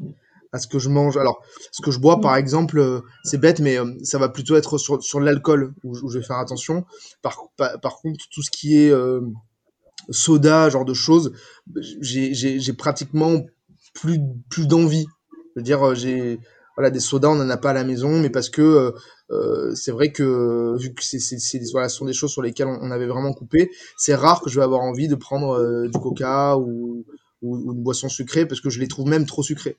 à 0.51 0.59
ce 0.59 0.67
que 0.67 0.79
je 0.79 0.89
mange. 0.89 1.17
Alors, 1.17 1.41
ce 1.71 1.81
que 1.81 1.91
je 1.91 1.99
bois, 1.99 2.21
par 2.21 2.35
exemple, 2.35 2.79
euh, 2.79 3.01
c'est 3.23 3.39
bête, 3.39 3.59
mais 3.59 3.79
euh, 3.79 3.93
ça 4.03 4.17
va 4.17 4.29
plutôt 4.29 4.55
être 4.55 4.77
sur, 4.77 5.01
sur 5.01 5.19
l'alcool 5.19 5.73
où, 5.83 5.95
je 5.95 6.19
vais 6.19 6.25
faire 6.25 6.37
attention. 6.37 6.85
Par, 7.21 7.39
par, 7.57 7.97
contre, 7.97 8.23
tout 8.31 8.41
ce 8.41 8.51
qui 8.51 8.77
est 8.77 8.93
soda, 10.09 10.69
genre 10.69 10.85
de 10.85 10.93
choses, 10.93 11.33
j'ai 12.01 12.73
pratiquement 12.73 13.41
plus, 13.93 14.19
plus 14.49 14.67
d'envie. 14.67 15.05
Je 15.55 15.59
veux 15.59 15.63
dire, 15.63 15.95
j'ai 15.95 16.39
voilà, 16.75 16.91
des 16.91 16.99
sodas, 16.99 17.29
on 17.29 17.35
n'en 17.35 17.49
a 17.49 17.57
pas 17.57 17.71
à 17.71 17.73
la 17.73 17.83
maison, 17.83 18.19
mais 18.19 18.29
parce 18.29 18.49
que 18.49 18.93
euh 19.31 19.73
c'est 19.75 19.91
vrai 19.91 20.11
que 20.11 20.77
vu 20.79 20.93
que 20.93 21.03
c'est, 21.03 21.19
c'est, 21.19 21.39
ce 21.39 21.87
sont 21.89 22.05
des 22.05 22.13
choses 22.13 22.31
sur 22.31 22.41
lesquelles 22.41 22.67
on, 22.67 22.91
avait 22.91 23.07
vraiment 23.07 23.33
coupé, 23.33 23.71
c'est 23.97 24.15
rare 24.15 24.41
que 24.41 24.49
je 24.49 24.57
vais 24.57 24.63
avoir 24.63 24.81
envie 24.81 25.07
de 25.07 25.15
prendre 25.15 25.51
euh, 25.51 25.87
du 25.87 25.99
coca 25.99 26.57
ou, 26.57 27.05
une 27.43 27.83
boisson 27.83 28.09
sucrée 28.09 28.45
parce 28.47 28.61
que 28.61 28.69
je 28.69 28.79
les 28.79 28.87
trouve 28.87 29.07
même 29.07 29.25
trop 29.25 29.43
sucrées. 29.43 29.77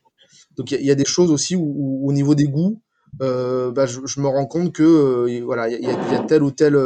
Donc 0.57 0.71
il 0.71 0.85
y, 0.85 0.91
a 0.91 0.95
des 0.95 1.05
choses 1.05 1.31
aussi 1.31 1.57
où, 1.57 2.09
au 2.09 2.13
niveau 2.13 2.35
des 2.35 2.45
goûts, 2.45 2.81
euh, 3.21 3.73
bah, 3.73 3.87
je, 3.87 4.21
me 4.21 4.29
rends 4.29 4.47
compte 4.47 4.73
que 4.73 5.43
voilà, 5.45 5.69
il 5.69 5.83
y, 5.83 5.91
a 5.91 6.21
telle 6.21 6.43
ou 6.45 6.53
telle 6.53 6.79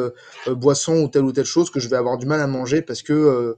boisson 0.46 1.02
ou 1.02 1.08
telle 1.08 1.24
ou 1.24 1.32
telle 1.32 1.44
chose 1.44 1.70
que 1.70 1.78
je 1.78 1.88
vais 1.88 1.96
avoir 1.96 2.16
du 2.16 2.26
mal 2.26 2.40
à 2.40 2.46
manger 2.46 2.80
parce 2.80 3.02
que 3.02 3.56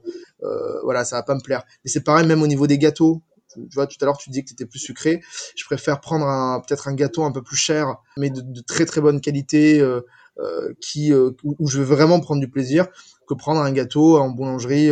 voilà, 0.83 1.05
ça 1.05 1.17
va 1.17 1.23
pas 1.23 1.35
me 1.35 1.41
plaire. 1.41 1.63
Et 1.85 1.89
c'est 1.89 2.03
pareil 2.03 2.27
même 2.27 2.41
au 2.41 2.47
niveau 2.47 2.67
des 2.67 2.77
gâteaux 2.77 3.21
tu 3.55 3.75
vois, 3.75 3.87
tout 3.87 3.97
à 4.01 4.05
l'heure, 4.05 4.17
tu 4.17 4.29
dis 4.29 4.43
que 4.43 4.49
tu 4.49 4.53
étais 4.53 4.65
plus 4.65 4.79
sucré. 4.79 5.21
Je 5.55 5.65
préfère 5.65 5.99
prendre 5.99 6.25
un, 6.27 6.61
peut-être 6.61 6.87
un 6.87 6.93
gâteau 6.93 7.23
un 7.23 7.31
peu 7.31 7.41
plus 7.41 7.55
cher, 7.55 7.97
mais 8.17 8.29
de, 8.29 8.41
de 8.41 8.61
très 8.61 8.85
très 8.85 9.01
bonne 9.01 9.21
qualité, 9.21 9.79
euh, 9.79 10.01
euh, 10.39 10.73
qui, 10.81 11.13
euh, 11.13 11.31
où 11.43 11.67
je 11.67 11.79
vais 11.79 11.85
vraiment 11.85 12.19
prendre 12.19 12.41
du 12.41 12.49
plaisir, 12.49 12.87
que 13.27 13.33
prendre 13.33 13.61
un 13.61 13.71
gâteau 13.71 14.17
en 14.17 14.29
boulangerie 14.29 14.89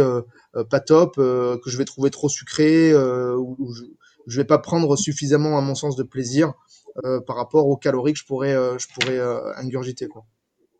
pas 0.69 0.80
top, 0.80 1.15
que 1.15 1.67
je 1.67 1.78
vais 1.78 1.86
trouver 1.86 2.10
trop 2.10 2.30
sucré, 2.30 2.95
ou 2.95 3.73
je, 3.73 3.84
je 4.28 4.38
vais 4.38 4.45
pas 4.45 4.58
prendre 4.58 4.95
suffisamment, 4.95 5.58
à 5.58 5.62
mon 5.62 5.76
sens, 5.76 5.95
de 5.95 6.04
plaisir 6.04 6.54
par 7.28 7.36
rapport 7.36 7.67
aux 7.67 7.78
calories 7.78 8.13
que 8.13 8.19
je 8.19 8.26
pourrais, 8.26 8.54
je 8.54 8.88
pourrais 8.93 9.19
ingurgiter. 9.58 10.08
Quoi. 10.08 10.26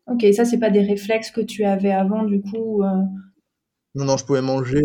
Ok, 0.08 0.26
ça, 0.34 0.46
c'est 0.46 0.60
pas 0.60 0.72
des 0.72 0.82
réflexes 0.82 1.30
que 1.30 1.41
tu 1.41 1.63
avais 1.63 1.91
avant, 1.91 2.24
du 2.24 2.41
coup 2.41 2.84
Non, 3.93 4.06
non, 4.06 4.17
je 4.17 4.26
pouvais 4.26 4.41
manger 4.41 4.82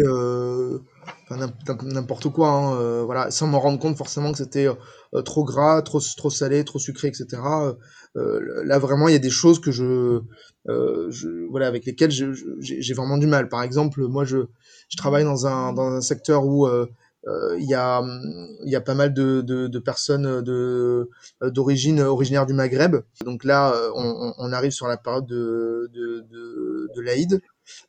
n'importe 1.31 2.29
quoi, 2.31 2.49
hein, 2.49 2.75
euh, 2.81 3.03
voilà, 3.05 3.31
sans 3.31 3.47
m'en 3.47 3.61
rendre 3.61 3.79
compte 3.79 3.97
forcément 3.97 4.33
que 4.33 4.39
c'était 4.39 4.67
euh, 4.67 5.23
trop 5.23 5.45
gras, 5.45 5.83
trop, 5.83 6.01
trop 6.17 6.31
salé, 6.31 6.65
trop 6.65 6.79
sucré, 6.79 7.09
etc. 7.09 7.27
Euh, 8.17 8.63
là 8.65 8.79
vraiment, 8.79 9.09
il 9.09 9.13
y 9.13 9.17
a 9.17 9.21
des 9.21 9.31
choses 9.31 9.61
que 9.61 9.71
je, 9.71 10.21
je 10.67 11.49
voilà, 11.51 11.67
avec 11.67 11.85
lesquelles 11.87 12.11
j'ai 12.11 12.95
vraiment 12.95 13.19
du 13.19 13.27
mal. 13.27 13.49
Par 13.49 13.63
exemple, 13.63 14.07
moi, 14.07 14.25
je, 14.25 14.39
je 14.89 14.97
travaille 14.97 15.25
dans 15.25 15.47
un, 15.47 15.73
dans 15.73 15.89
un 15.89 16.01
secteur 16.01 16.47
où 16.47 16.69
il 17.59 17.69
y 17.69 17.75
a 17.75 18.03
il 18.65 18.71
y 18.71 18.77
a 18.77 18.81
pas 18.81 18.95
mal 18.95 19.13
de, 19.13 19.43
de, 19.43 19.67
de 19.67 19.79
personnes 19.79 20.41
de 20.41 21.11
d'origine 21.43 22.01
originaire 22.01 22.47
du 22.47 22.55
Maghreb 22.55 22.97
donc 23.23 23.45
là 23.45 23.75
on, 23.95 24.33
on, 24.39 24.53
arrive 24.53 24.71
sur 24.71 24.87
la 24.87 24.97
période 24.97 25.27
de 25.27 25.91
de, 25.93 26.25
de, 26.31 26.91
de 26.95 27.01
l'Aïd 27.03 27.43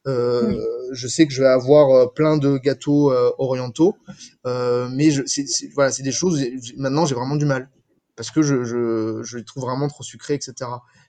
euh, 0.08 0.56
Je 0.92 1.08
sais 1.08 1.28
que 1.28 1.34
je 1.34 1.42
vais 1.42 1.48
avoir 1.48 1.90
euh, 1.92 2.08
plein 2.08 2.38
de 2.38 2.58
gâteaux 2.58 3.12
euh, 3.12 3.32
orientaux, 3.38 3.96
mais 4.46 5.12
je, 5.12 5.24
voilà, 5.76 5.92
c'est 5.92 6.04
des 6.04 6.12
choses. 6.12 6.44
Maintenant, 6.78 7.06
j'ai 7.06 7.16
vraiment 7.16 7.36
du 7.36 7.46
mal 7.46 7.70
parce 8.16 8.32
que 8.32 8.42
je, 8.42 8.64
je, 8.64 9.22
je 9.24 9.38
les 9.38 9.46
trouve 9.46 9.64
vraiment 9.64 9.88
trop 9.88 10.04
sucrés, 10.04 10.34
etc. 10.34 10.54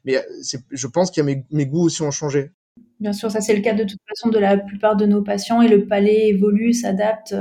Mais 0.04 0.24
je 0.70 0.87
pense 0.87 1.11
qu'il 1.11 1.22
y 1.22 1.24
a 1.24 1.26
mes, 1.26 1.44
mes 1.50 1.66
goûts 1.66 1.83
aussi 1.83 2.02
ont 2.02 2.11
changé. 2.11 2.52
Bien 3.00 3.12
sûr, 3.12 3.30
ça 3.30 3.40
c'est 3.40 3.56
le 3.56 3.62
cas 3.62 3.74
de 3.74 3.85
toute 3.85 3.98
façon 4.09 4.28
de 4.28 4.38
la 4.38 4.59
plupart 4.59 4.94
de 4.94 5.06
nos 5.06 5.22
patients 5.22 5.62
et 5.62 5.68
le 5.68 5.87
palais 5.87 6.28
évolue, 6.28 6.72
s'adapte. 6.72 7.35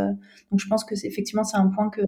Donc 0.51 0.59
je 0.59 0.67
pense 0.67 0.83
que 0.83 0.95
c'est 0.95 1.07
effectivement 1.07 1.43
c'est 1.43 1.57
un 1.57 1.67
point 1.67 1.89
que 1.89 2.01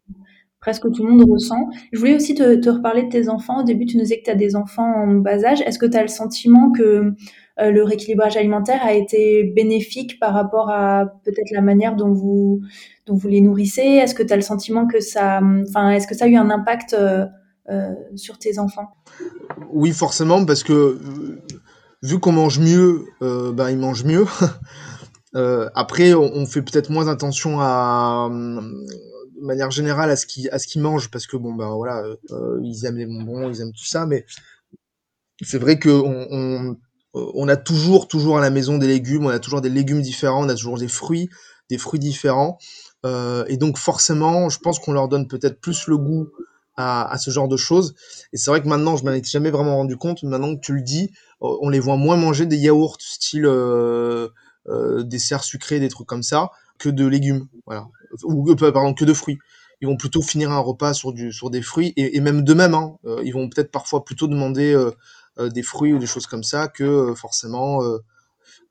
presque 0.61 0.89
tout 0.91 1.05
le 1.05 1.11
monde 1.11 1.29
ressent. 1.29 1.69
Je 1.91 1.99
voulais 1.99 2.15
aussi 2.15 2.35
te, 2.35 2.55
te 2.55 2.69
reparler 2.69 3.03
de 3.03 3.09
tes 3.09 3.27
enfants. 3.27 3.61
Au 3.61 3.63
début, 3.63 3.85
tu 3.85 3.97
nous 3.97 4.03
disais 4.03 4.19
que 4.19 4.25
tu 4.25 4.29
as 4.29 4.35
des 4.35 4.55
enfants 4.55 4.93
en 5.03 5.07
bas 5.15 5.43
âge. 5.43 5.61
Est-ce 5.61 5.79
que 5.79 5.87
tu 5.87 5.97
as 5.97 6.03
le 6.03 6.07
sentiment 6.07 6.71
que 6.71 7.13
le 7.61 7.83
rééquilibrage 7.83 8.37
alimentaire 8.37 8.81
a 8.83 8.93
été 8.93 9.43
bénéfique 9.43 10.19
par 10.19 10.33
rapport 10.33 10.69
à 10.69 11.05
peut-être 11.23 11.51
la 11.51 11.61
manière 11.61 11.95
dont 11.95 12.11
vous, 12.11 12.61
les 13.25 13.41
nourrissez 13.41 13.81
Est-ce 13.81 14.15
que 14.15 14.23
tu 14.23 14.33
as 14.33 14.35
le 14.35 14.41
sentiment 14.41 14.87
que 14.87 14.99
ça, 14.99 15.41
enfin, 15.67 15.91
est-ce 15.91 16.07
que 16.07 16.15
ça 16.15 16.25
a 16.25 16.27
eu 16.27 16.35
un 16.35 16.49
impact 16.49 16.93
euh, 16.93 17.25
euh, 17.69 17.93
sur 18.15 18.37
tes 18.37 18.59
enfants? 18.59 18.89
Oui, 19.71 19.91
forcément, 19.91 20.43
parce 20.45 20.63
que 20.63 20.73
euh, 20.73 21.41
vu 22.01 22.19
qu'on 22.19 22.31
mange 22.31 22.59
mieux, 22.59 23.05
euh, 23.21 23.51
ben, 23.51 23.69
ils 23.69 23.77
mangent 23.77 24.03
mieux. 24.03 24.25
euh, 25.35 25.69
après, 25.75 26.13
on, 26.13 26.45
fait 26.45 26.61
peut-être 26.61 26.89
moins 26.89 27.07
attention 27.07 27.59
à, 27.59 28.29
de 28.29 29.45
manière 29.45 29.71
générale, 29.71 30.09
à 30.09 30.15
ce 30.15 30.25
qu'ils 30.25 30.81
mangent, 30.81 31.09
parce 31.11 31.27
que 31.27 31.37
bon, 31.37 31.53
ben 31.53 31.69
voilà, 31.75 32.03
ils 32.63 32.85
aiment 32.85 32.97
les 32.97 33.05
bonbons, 33.05 33.49
ils 33.49 33.61
aiment 33.61 33.73
tout 33.73 33.85
ça, 33.85 34.05
mais 34.05 34.25
c'est 35.41 35.57
vrai 35.57 35.79
que 35.79 35.89
on, 35.89 36.27
on 36.31 36.77
on 37.13 37.47
a 37.47 37.57
toujours, 37.57 38.07
toujours 38.07 38.37
à 38.37 38.41
la 38.41 38.49
maison 38.49 38.77
des 38.77 38.87
légumes, 38.87 39.25
on 39.25 39.29
a 39.29 39.39
toujours 39.39 39.61
des 39.61 39.69
légumes 39.69 40.01
différents, 40.01 40.45
on 40.45 40.49
a 40.49 40.55
toujours 40.55 40.77
des 40.77 40.87
fruits, 40.87 41.29
des 41.69 41.77
fruits 41.77 41.99
différents. 41.99 42.57
Euh, 43.05 43.43
et 43.47 43.57
donc 43.57 43.77
forcément, 43.77 44.49
je 44.49 44.59
pense 44.59 44.79
qu'on 44.79 44.93
leur 44.93 45.07
donne 45.07 45.27
peut-être 45.27 45.59
plus 45.59 45.87
le 45.87 45.97
goût 45.97 46.29
à, 46.77 47.15
ce 47.19 47.29
genre 47.29 47.47
de 47.47 47.57
choses. 47.57 47.93
Et 48.33 48.37
c'est 48.37 48.49
vrai 48.49 48.61
que 48.61 48.67
maintenant, 48.67 48.95
je 48.95 49.03
m'en 49.03 49.11
étais 49.11 49.29
jamais 49.29 49.51
vraiment 49.51 49.75
rendu 49.75 49.97
compte. 49.97 50.23
Maintenant 50.23 50.55
que 50.55 50.61
tu 50.61 50.73
le 50.73 50.81
dis, 50.81 51.11
on 51.39 51.69
les 51.69 51.79
voit 51.79 51.97
moins 51.97 52.17
manger 52.17 52.45
des 52.45 52.57
yaourts 52.57 52.97
style 52.99 53.45
euh, 53.45 54.29
euh, 54.67 55.03
desserts 55.03 55.43
sucrés, 55.43 55.79
des 55.79 55.89
trucs 55.89 56.07
comme 56.07 56.23
ça, 56.23 56.49
que 56.79 56.89
de 56.89 57.05
légumes. 57.05 57.47
Voilà. 57.65 57.87
Ou 58.23 58.49
euh, 58.51 58.71
pardon, 58.71 58.93
que 58.93 59.05
de 59.05 59.13
fruits. 59.13 59.39
Ils 59.81 59.87
vont 59.87 59.97
plutôt 59.97 60.21
finir 60.21 60.51
un 60.51 60.59
repas 60.59 60.93
sur 60.93 61.11
des 61.13 61.61
fruits 61.61 61.93
et, 61.97 62.19
même 62.21 62.43
de 62.43 62.53
même, 62.53 62.75
hein, 62.75 62.97
euh, 63.05 63.19
ils 63.23 63.33
vont 63.33 63.49
peut-être 63.49 63.71
parfois 63.71 64.05
plutôt 64.05 64.27
demander 64.27 64.73
euh, 64.73 64.91
des 65.49 65.63
fruits 65.63 65.93
ou 65.93 65.99
des 65.99 66.05
choses 66.05 66.27
comme 66.27 66.43
ça 66.43 66.67
que 66.67 67.13
forcément 67.15 67.81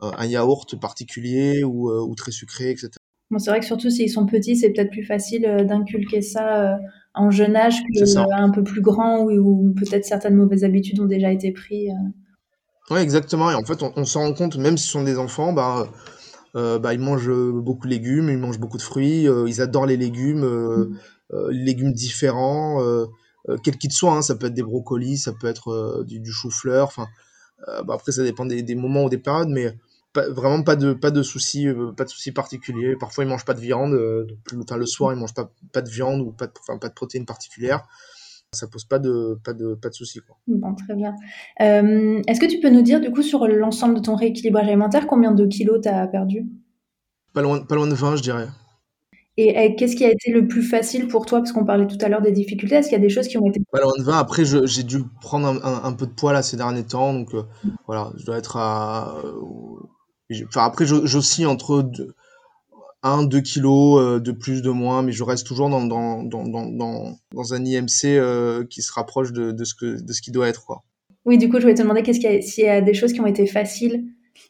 un 0.01 0.27
yaourt 0.27 0.79
particulier 0.79 1.65
ou, 1.65 1.91
ou 1.91 2.15
très 2.15 2.33
sucré, 2.33 2.71
etc. 2.71 2.91
Bon, 3.31 3.39
c'est 3.39 3.51
vrai 3.51 3.61
que 3.61 3.67
surtout 3.67 3.91
s'ils 3.91 4.11
sont 4.11 4.27
petits, 4.27 4.57
c'est 4.57 4.71
peut-être 4.71 4.91
plus 4.91 5.05
facile 5.05 5.47
euh, 5.47 5.63
d'inculquer 5.63 6.21
ça 6.21 6.73
euh, 6.73 6.77
en 7.15 7.31
jeune 7.31 7.55
âge 7.55 7.77
qu'un 7.95 8.51
peu 8.51 8.65
plus 8.65 8.81
grand 8.81 9.21
où, 9.21 9.31
où 9.31 9.75
peut-être 9.75 10.05
certaines 10.05 10.35
mauvaises 10.35 10.65
habitudes 10.65 10.99
ont 10.99 11.07
déjà 11.07 11.31
été 11.31 11.53
prises. 11.53 11.91
Euh. 11.91 12.95
Oui, 12.95 13.01
exactement. 13.01 13.51
Et 13.53 13.55
en 13.55 13.65
fait, 13.65 13.85
on, 13.85 13.93
on 13.95 14.05
s'en 14.05 14.23
rend 14.23 14.33
compte, 14.33 14.57
même 14.57 14.77
si 14.77 14.87
ce 14.87 14.91
sont 14.91 15.05
des 15.05 15.17
enfants, 15.17 15.53
bah, 15.53 15.89
euh, 16.57 16.81
bah, 16.81 16.93
ils 16.93 16.99
mangent 16.99 17.31
beaucoup 17.31 17.87
de 17.87 17.93
légumes, 17.93 18.29
ils 18.31 18.39
mangent 18.39 18.59
beaucoup 18.59 18.79
de 18.79 18.83
fruits, 18.83 19.29
euh, 19.29 19.45
ils 19.47 19.61
adorent 19.61 19.87
les 19.87 19.97
légumes, 19.97 20.43
euh, 20.43 20.87
mmh. 21.33 21.51
les 21.51 21.65
légumes 21.65 21.93
différents, 21.93 22.83
quels 23.63 23.79
qu'ils 23.79 23.93
soient. 23.93 24.13
Hein, 24.13 24.23
ça 24.23 24.35
peut 24.35 24.47
être 24.47 24.55
des 24.55 24.63
brocolis, 24.63 25.19
ça 25.19 25.33
peut 25.33 25.47
être 25.47 26.05
du, 26.07 26.21
du 26.21 26.33
chou-fleur. 26.33 26.87
Enfin, 26.87 27.09
bah, 27.67 27.95
après, 27.95 28.13
ça 28.13 28.23
dépend 28.23 28.47
des, 28.47 28.63
des, 28.63 28.75
moments 28.75 29.05
ou 29.05 29.09
des 29.09 29.19
périodes, 29.19 29.49
mais 29.49 29.75
pas, 30.13 30.29
vraiment 30.29 30.63
pas 30.63 30.77
de 30.77 30.93
pas 30.93 31.11
de 31.11 31.23
soucis 31.23 31.69
euh, 31.69 31.93
pas 31.93 32.05
de 32.05 32.11
soucis 32.11 32.33
particuliers 32.33 32.97
parfois 32.97 33.25
ils 33.25 33.29
mangent 33.29 33.45
pas 33.45 33.55
de 33.55 33.61
viande 33.61 33.95
euh, 33.95 34.27
enfin 34.61 34.77
le 34.77 34.87
soir 34.87 35.13
ils 35.13 35.19
mangent 35.19 35.35
pas 35.35 35.53
pas 35.73 35.83
de 35.83 35.89
viande 35.89 36.21
ou 36.21 36.33
pas 36.33 36.47
de 36.47 36.53
enfin, 36.61 36.79
pas 36.79 36.89
de 36.89 36.95
protéines 36.95 37.27
particulières 37.27 37.87
ça 38.53 38.67
pose 38.67 38.85
pas 38.85 38.99
de 38.99 39.39
pas 39.45 39.53
de 39.53 39.75
pas 39.75 39.89
de 39.91 39.95
soucis 39.95 40.19
quoi. 40.19 40.37
Bon 40.49 40.75
très 40.75 40.97
bien. 40.97 41.15
Euh, 41.61 42.21
Est-ce 42.27 42.41
que 42.41 42.47
tu 42.47 42.59
peux 42.59 42.71
nous 42.71 42.83
dire 42.83 43.01
du 43.01 43.13
coup 43.13 43.23
sur 43.23 43.47
l'ensemble 43.47 43.95
de 43.95 44.01
ton 44.01 44.17
rééquilibrage 44.17 44.67
alimentaire 44.67 45.07
combien 45.07 45.31
de 45.31 45.47
kilos 45.47 45.81
tu 45.81 45.89
as 45.89 46.09
perdu? 46.09 46.49
Pas 47.33 47.43
loin 47.43 47.61
pas 47.61 47.77
loin 47.77 47.87
de 47.87 47.95
20 47.95 48.17
je 48.17 48.23
dirais. 48.23 48.49
Et, 49.41 49.65
et 49.65 49.75
qu'est-ce 49.75 49.97
qui 49.97 50.05
a 50.05 50.11
été 50.11 50.31
le 50.31 50.47
plus 50.47 50.63
facile 50.63 51.09
pour 51.09 51.25
toi 51.25 51.39
Parce 51.39 51.53
qu'on 51.53 51.65
parlait 51.65 51.87
tout 51.87 51.99
à 52.01 52.09
l'heure 52.09 52.23
des 52.23 52.33
difficultés. 52.33 52.77
Est-ce 52.77 52.89
qu'il 52.89 52.99
y 52.99 53.01
a 53.01 53.03
des 53.03 53.09
choses 53.09 53.29
qui 53.29 53.39
ont 53.39 53.47
été... 53.47 53.61
Loin 53.73 53.93
de 53.99 54.03
20. 54.03 54.19
Après, 54.19 54.45
j'ai 54.45 54.83
dû 54.83 54.99
prendre 55.21 55.47
un, 55.47 55.57
un, 55.63 55.85
un, 55.85 55.93
peu 55.93 56.07
de 56.07 56.13
poids 56.13 56.33
là 56.33 56.43
ces 56.43 56.57
derniers 56.57 56.85
temps. 56.85 57.15
Donc 57.15 57.35
euh, 57.35 57.43
mmh. 57.65 57.69
voilà, 57.87 58.13
je 58.19 58.25
dois 58.27 58.37
être 58.37 58.57
à 58.57 59.15
Enfin, 60.47 60.65
après, 60.65 60.87
j'oscille 60.87 61.47
entre 61.47 61.91
1-2 63.03 63.43
kilos 63.43 64.01
euh, 64.01 64.21
de 64.21 64.33
plus, 64.33 64.63
de 64.63 64.71
moins, 64.71 65.03
mais 65.03 65.13
je 65.13 65.25
reste 65.25 65.47
toujours 65.47 65.69
dans, 65.69 65.85
dans, 65.85 66.23
dans, 66.23 66.47
dans, 66.47 67.17
dans 67.35 67.55
un 67.55 67.65
IMC 67.65 68.05
euh, 68.05 68.65
qui 68.65 68.83
se 68.83 68.93
rapproche 68.93 69.33
de, 69.33 69.53
de, 69.53 69.65
ce 69.65 69.75
que, 69.75 70.01
de 70.01 70.13
ce 70.13 70.23
qui 70.23 70.31
doit 70.31 70.49
être. 70.49 70.65
Quoi. 70.65 70.85
Oui, 71.25 71.39
du 71.39 71.49
coup, 71.49 71.57
je 71.57 71.63
voulais 71.63 71.75
te 71.75 71.83
demander 71.83 72.05
s'il 72.13 72.65
y 72.65 72.69
a 72.69 72.81
des 72.81 72.95
choses 72.95 73.13
qui 73.13 73.21
ont 73.21 73.27
été 73.27 73.47
faciles 73.47 74.05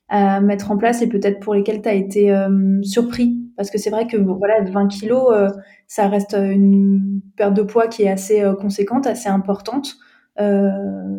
à 0.08 0.40
mettre 0.40 0.70
en 0.70 0.76
place 0.76 1.02
et 1.02 1.08
peut-être 1.08 1.40
pour 1.40 1.54
lesquelles 1.54 1.82
tu 1.82 1.88
as 1.88 1.94
été 1.94 2.30
euh, 2.30 2.82
surpris? 2.82 3.38
Parce 3.60 3.68
que 3.68 3.76
c'est 3.76 3.90
vrai 3.90 4.06
que 4.06 4.16
bon, 4.16 4.36
voilà, 4.36 4.62
20 4.62 4.88
kilos, 4.88 5.34
euh, 5.34 5.50
ça 5.86 6.08
reste 6.08 6.32
une 6.32 7.20
perte 7.36 7.52
de 7.52 7.60
poids 7.60 7.88
qui 7.88 8.04
est 8.04 8.08
assez 8.08 8.40
euh, 8.40 8.54
conséquente, 8.54 9.06
assez 9.06 9.28
importante. 9.28 9.96
Euh, 10.40 10.70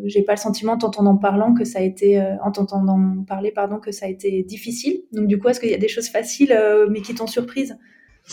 j'ai 0.05 0.23
pas 0.23 0.33
le 0.33 0.39
sentiment, 0.39 0.71
en 0.73 0.77
t'entendant 0.79 1.17
parlant, 1.17 1.53
que 1.53 1.65
ça 1.65 1.77
a 1.77 1.81
été, 1.83 2.19
euh, 2.19 2.37
en 2.43 2.51
t'entendant 2.51 3.23
parler, 3.27 3.51
pardon, 3.51 3.77
que 3.77 3.91
ça 3.91 4.07
a 4.07 4.09
été 4.09 4.41
difficile. 4.41 5.01
Donc 5.11 5.27
du 5.27 5.37
coup, 5.37 5.49
est-ce 5.49 5.59
qu'il 5.59 5.69
y 5.69 5.75
a 5.75 5.77
des 5.77 5.87
choses 5.87 6.07
faciles, 6.07 6.59
mais 6.89 7.01
qui 7.03 7.13
t'ont 7.13 7.27
surprise? 7.27 7.77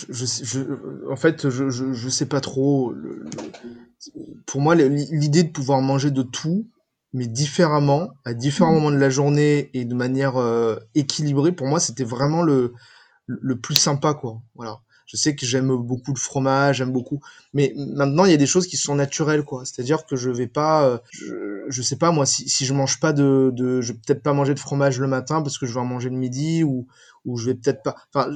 Je, 0.08 0.24
je, 0.24 0.60
en 1.12 1.16
fait, 1.16 1.50
je, 1.50 1.68
je, 1.68 1.92
je 1.92 2.08
sais 2.08 2.28
pas 2.30 2.40
trop. 2.40 2.94
Le, 2.94 3.26
pour 4.46 4.62
moi, 4.62 4.74
l'idée 4.74 5.42
de 5.42 5.50
pouvoir 5.50 5.82
manger 5.82 6.10
de 6.10 6.22
tout, 6.22 6.66
mais 7.12 7.26
différemment, 7.26 8.08
à 8.24 8.32
différents 8.32 8.72
mmh. 8.72 8.74
moments 8.76 8.90
de 8.90 8.96
la 8.96 9.10
journée 9.10 9.68
et 9.74 9.84
de 9.84 9.94
manière 9.94 10.38
euh, 10.38 10.76
équilibrée, 10.94 11.52
pour 11.52 11.66
moi, 11.66 11.78
c'était 11.78 12.04
vraiment 12.04 12.42
le, 12.42 12.72
le 13.28 13.60
plus 13.60 13.76
sympa, 13.76 14.14
quoi. 14.14 14.40
Voilà 14.54 14.80
je 15.08 15.16
sais 15.16 15.34
que 15.34 15.46
j'aime 15.46 15.74
beaucoup 15.74 16.12
le 16.12 16.18
fromage, 16.18 16.76
j'aime 16.76 16.92
beaucoup, 16.92 17.20
mais 17.54 17.72
maintenant 17.76 18.26
il 18.26 18.30
y 18.30 18.34
a 18.34 18.36
des 18.36 18.46
choses 18.46 18.66
qui 18.66 18.76
sont 18.76 18.94
naturelles, 18.94 19.42
quoi. 19.42 19.64
C'est-à-dire 19.64 20.04
que 20.04 20.16
je 20.16 20.28
vais 20.28 20.46
pas, 20.46 20.86
euh, 20.86 20.98
je, 21.10 21.64
je 21.68 21.82
sais 21.82 21.96
pas 21.96 22.10
moi, 22.10 22.26
si, 22.26 22.46
si 22.48 22.66
je 22.66 22.74
mange 22.74 23.00
pas 23.00 23.14
de, 23.14 23.50
de 23.54 23.80
je 23.80 23.94
vais 23.94 23.98
peut-être 23.98 24.22
pas 24.22 24.34
manger 24.34 24.52
de 24.52 24.60
fromage 24.60 25.00
le 25.00 25.06
matin 25.06 25.40
parce 25.40 25.56
que 25.56 25.64
je 25.64 25.72
vais 25.72 25.80
en 25.80 25.86
manger 25.86 26.10
le 26.10 26.16
midi 26.16 26.62
ou 26.62 26.86
ou 27.24 27.38
je 27.38 27.46
vais 27.46 27.54
peut-être 27.54 27.82
pas, 27.82 27.96
enfin, 28.12 28.30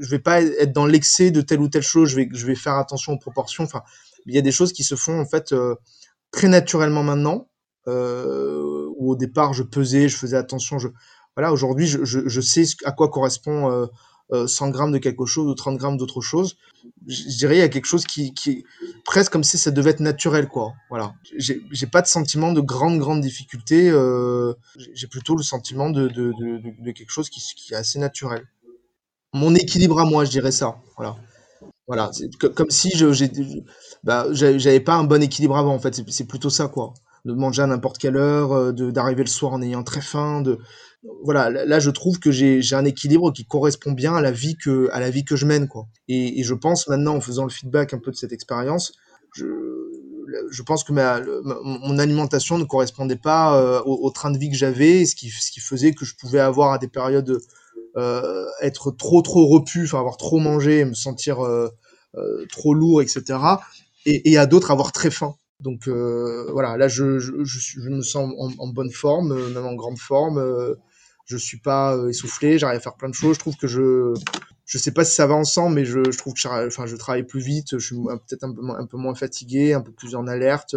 je 0.00 0.10
vais 0.10 0.18
pas 0.18 0.42
être 0.42 0.72
dans 0.72 0.86
l'excès 0.86 1.30
de 1.30 1.40
telle 1.42 1.60
ou 1.60 1.68
telle 1.68 1.82
chose. 1.82 2.10
Je 2.10 2.16
vais 2.16 2.28
je 2.32 2.44
vais 2.44 2.56
faire 2.56 2.74
attention 2.74 3.12
aux 3.12 3.18
proportions. 3.18 3.62
Enfin, 3.62 3.82
il 4.26 4.34
y 4.34 4.38
a 4.38 4.42
des 4.42 4.52
choses 4.52 4.72
qui 4.72 4.82
se 4.82 4.96
font 4.96 5.20
en 5.20 5.26
fait 5.26 5.52
euh, 5.52 5.76
très 6.32 6.48
naturellement 6.48 7.04
maintenant. 7.04 7.48
Euh, 7.88 8.88
où 8.96 9.12
au 9.12 9.16
départ 9.16 9.52
je 9.52 9.62
pesais, 9.62 10.08
je 10.08 10.16
faisais 10.16 10.36
attention. 10.36 10.80
Je 10.80 10.88
voilà, 11.36 11.52
aujourd'hui 11.52 11.86
je, 11.86 12.04
je, 12.04 12.26
je 12.26 12.40
sais 12.40 12.64
à 12.84 12.90
quoi 12.90 13.08
correspond 13.10 13.70
euh, 13.70 13.86
100 14.32 14.66
euh, 14.66 14.70
grammes 14.70 14.92
de 14.92 14.98
quelque 14.98 15.24
chose 15.24 15.48
ou 15.48 15.54
30 15.54 15.76
grammes 15.76 15.96
d'autre 15.96 16.20
chose. 16.20 16.56
Je, 17.06 17.36
dirais 17.36 17.56
il 17.56 17.60
y 17.60 17.62
a 17.62 17.68
quelque 17.68 17.86
chose 17.86 18.04
qui, 18.04 18.34
est 18.46 18.64
presque 19.04 19.32
comme 19.32 19.44
si 19.44 19.58
ça 19.58 19.70
devait 19.70 19.90
être 19.90 20.00
naturel 20.00 20.48
quoi. 20.48 20.72
Voilà. 20.90 21.14
J'ai 21.38 21.86
pas 21.86 22.02
de 22.02 22.06
sentiment 22.06 22.52
de 22.52 22.60
grande 22.60 22.98
grande 22.98 23.20
difficulté. 23.20 23.88
Euh, 23.90 24.54
J'ai 24.94 25.06
plutôt 25.06 25.36
le 25.36 25.42
sentiment 25.42 25.90
de, 25.90 26.08
quelque 26.92 27.10
chose 27.10 27.30
qui, 27.30 27.40
est 27.72 27.76
assez 27.76 27.98
naturel. 27.98 28.46
Mon 29.32 29.54
équilibre 29.54 30.00
à 30.00 30.04
moi, 30.04 30.24
je 30.24 30.30
dirais 30.30 30.52
ça. 30.52 30.76
Voilà. 30.96 31.16
Voilà, 31.86 32.10
comme 32.56 32.70
si 32.70 32.90
je 32.96 33.06
bah, 34.02 34.26
j'avais 34.32 34.80
pas 34.80 34.96
un 34.96 35.04
bon 35.04 35.22
équilibre 35.22 35.56
avant 35.56 35.72
en 35.72 35.78
fait, 35.78 36.02
c'est 36.08 36.26
plutôt 36.26 36.50
ça 36.50 36.66
quoi. 36.66 36.94
De 37.24 37.32
manger 37.32 37.62
à 37.62 37.66
n'importe 37.66 37.98
quelle 37.98 38.16
heure, 38.16 38.52
euh, 38.52 38.72
d'arriver 38.72 39.22
le 39.22 39.28
soir 39.28 39.52
en 39.52 39.62
ayant 39.62 39.84
très 39.84 40.00
faim, 40.00 40.42
de 40.42 40.58
voilà, 41.22 41.50
là 41.50 41.80
je 41.80 41.90
trouve 41.90 42.18
que 42.18 42.30
j'ai 42.30 42.74
un 42.74 42.84
équilibre 42.84 43.32
qui 43.32 43.44
correspond 43.44 43.92
bien 43.92 44.14
à 44.14 44.20
la 44.20 44.30
vie 44.30 44.56
que 44.56 44.88
à 44.92 45.00
la 45.00 45.10
vie 45.10 45.24
que 45.24 45.36
je 45.36 45.46
mène 45.46 45.68
quoi. 45.68 45.86
Et, 46.08 46.42
je 46.42 46.54
pense 46.54 46.88
maintenant 46.88 47.16
en 47.16 47.20
faisant 47.20 47.44
le 47.44 47.50
feedback 47.50 47.94
un 47.94 47.98
peu 47.98 48.10
de 48.10 48.16
cette 48.16 48.32
expérience, 48.32 48.92
je, 49.34 49.46
je 50.50 50.62
pense 50.62 50.84
que 50.84 50.92
ma, 50.92 51.20
mon 51.44 51.98
alimentation 51.98 52.58
ne 52.58 52.64
correspondait 52.64 53.16
pas 53.16 53.60
euh, 53.60 53.82
au, 53.84 54.10
train 54.10 54.30
de 54.30 54.38
vie 54.38 54.50
que 54.50 54.56
j'avais, 54.56 55.04
ce 55.04 55.14
qui 55.14 55.30
ce 55.30 55.50
qui 55.50 55.60
faisait 55.60 55.92
que 55.92 56.04
je 56.04 56.14
pouvais 56.16 56.40
avoir 56.40 56.72
à 56.72 56.78
des 56.78 56.88
périodes 56.88 57.38
euh, 57.96 58.46
être 58.62 58.90
trop 58.90 59.22
trop 59.22 59.46
repu, 59.46 59.88
avoir 59.92 60.16
trop 60.16 60.38
mangé, 60.38 60.84
me 60.84 60.94
sentir 60.94 61.44
euh, 61.44 61.68
trop 62.50 62.74
lourd, 62.74 63.02
etc. 63.02 63.38
Et, 64.06 64.38
à 64.38 64.46
d'autres 64.46 64.70
avoir 64.70 64.92
très 64.92 65.10
faim. 65.10 65.34
Donc 65.58 65.88
voilà, 65.88 66.76
là 66.76 66.86
je, 66.86 67.18
je, 67.18 67.80
me 67.80 68.02
sens 68.02 68.32
en, 68.38 68.52
en, 68.58 68.68
bonne 68.68 68.92
forme, 68.92 69.34
même 69.52 69.66
en 69.66 69.74
grande 69.74 69.98
forme 69.98 70.76
je 71.26 71.36
suis 71.36 71.58
pas 71.58 71.96
euh, 71.96 72.08
essoufflé, 72.08 72.58
j'arrive 72.58 72.78
à 72.78 72.80
faire 72.80 72.94
plein 72.94 73.08
de 73.08 73.14
choses. 73.14 73.34
Je 73.34 73.40
trouve 73.40 73.56
que 73.56 73.66
je, 73.66 74.14
je 74.64 74.78
sais 74.78 74.92
pas 74.92 75.04
si 75.04 75.14
ça 75.14 75.26
va 75.26 75.34
ensemble, 75.34 75.74
mais 75.74 75.84
je, 75.84 76.00
trouve 76.16 76.34
que 76.34 76.40
je, 76.40 76.96
travaille 76.96 77.24
plus 77.24 77.40
vite, 77.40 77.78
je 77.78 77.86
suis 77.86 77.96
peut-être 77.96 78.44
un 78.44 78.86
peu, 78.86 78.96
moins 78.96 79.14
fatigué, 79.14 79.74
un 79.74 79.80
peu 79.80 79.92
plus 79.92 80.14
en 80.14 80.26
alerte, 80.26 80.74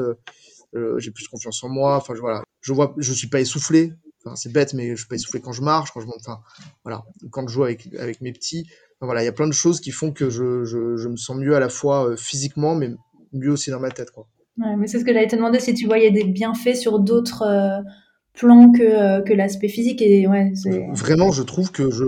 euh, 0.76 1.00
j'ai 1.00 1.12
plus 1.12 1.28
confiance 1.28 1.64
en 1.64 1.70
moi. 1.70 1.98
Enfin, 1.98 2.14
je, 2.16 2.22
voilà, 2.22 2.44
je 2.62 2.74
vois, 2.74 2.94
je 2.98 3.14
suis 3.14 3.30
pas 3.30 3.40
essoufflé. 3.40 3.94
C'est 4.36 4.52
bête, 4.52 4.74
mais 4.74 4.92
je 4.92 4.98
suis 4.98 5.08
pas 5.08 5.16
essoufflé 5.16 5.40
quand 5.40 5.54
je 5.54 5.64
marche, 5.64 5.92
quand 5.92 6.02
je 6.02 6.06
monte, 6.06 6.20
enfin, 6.20 6.40
voilà, 6.84 7.04
quand 7.32 7.48
je 7.48 7.54
joue 7.54 7.64
avec, 7.64 7.88
avec 7.98 8.22
mes 8.22 8.32
petits. 8.32 8.70
Voilà, 9.02 9.24
il 9.24 9.26
y 9.26 9.30
a 9.30 9.32
plein 9.32 9.48
de 9.48 9.54
choses 9.54 9.80
qui 9.80 9.92
font 9.92 10.12
que 10.12 10.30
je, 10.30 10.66
je, 10.66 11.08
me 11.08 11.16
sens 11.16 11.38
mieux 11.38 11.56
à 11.56 11.60
la 11.60 11.70
fois 11.70 12.10
euh, 12.10 12.18
physiquement, 12.18 12.76
mais 12.76 12.92
mieux 13.32 13.50
aussi 13.50 13.72
dans 13.72 13.80
ma 13.80 13.90
tête, 13.90 14.10
mais 14.78 14.88
c'est 14.88 15.00
ce 15.00 15.06
que 15.06 15.14
j'allais 15.14 15.28
te 15.28 15.36
demander 15.36 15.60
si 15.60 15.74
tu 15.74 15.86
voyais 15.86 16.12
des 16.12 16.26
bienfaits 16.26 16.76
sur 16.76 17.00
d'autres 17.00 17.44
euh, 17.44 17.82
plan 18.40 18.72
que, 18.72 18.82
euh, 18.82 19.22
que 19.22 19.34
l'aspect 19.34 19.68
physique. 19.68 20.02
Et 20.02 20.26
Vraiment, 20.94 21.32
je 21.32 21.44
trouve 21.44 21.72
que 21.72 21.92
je, 21.92 22.06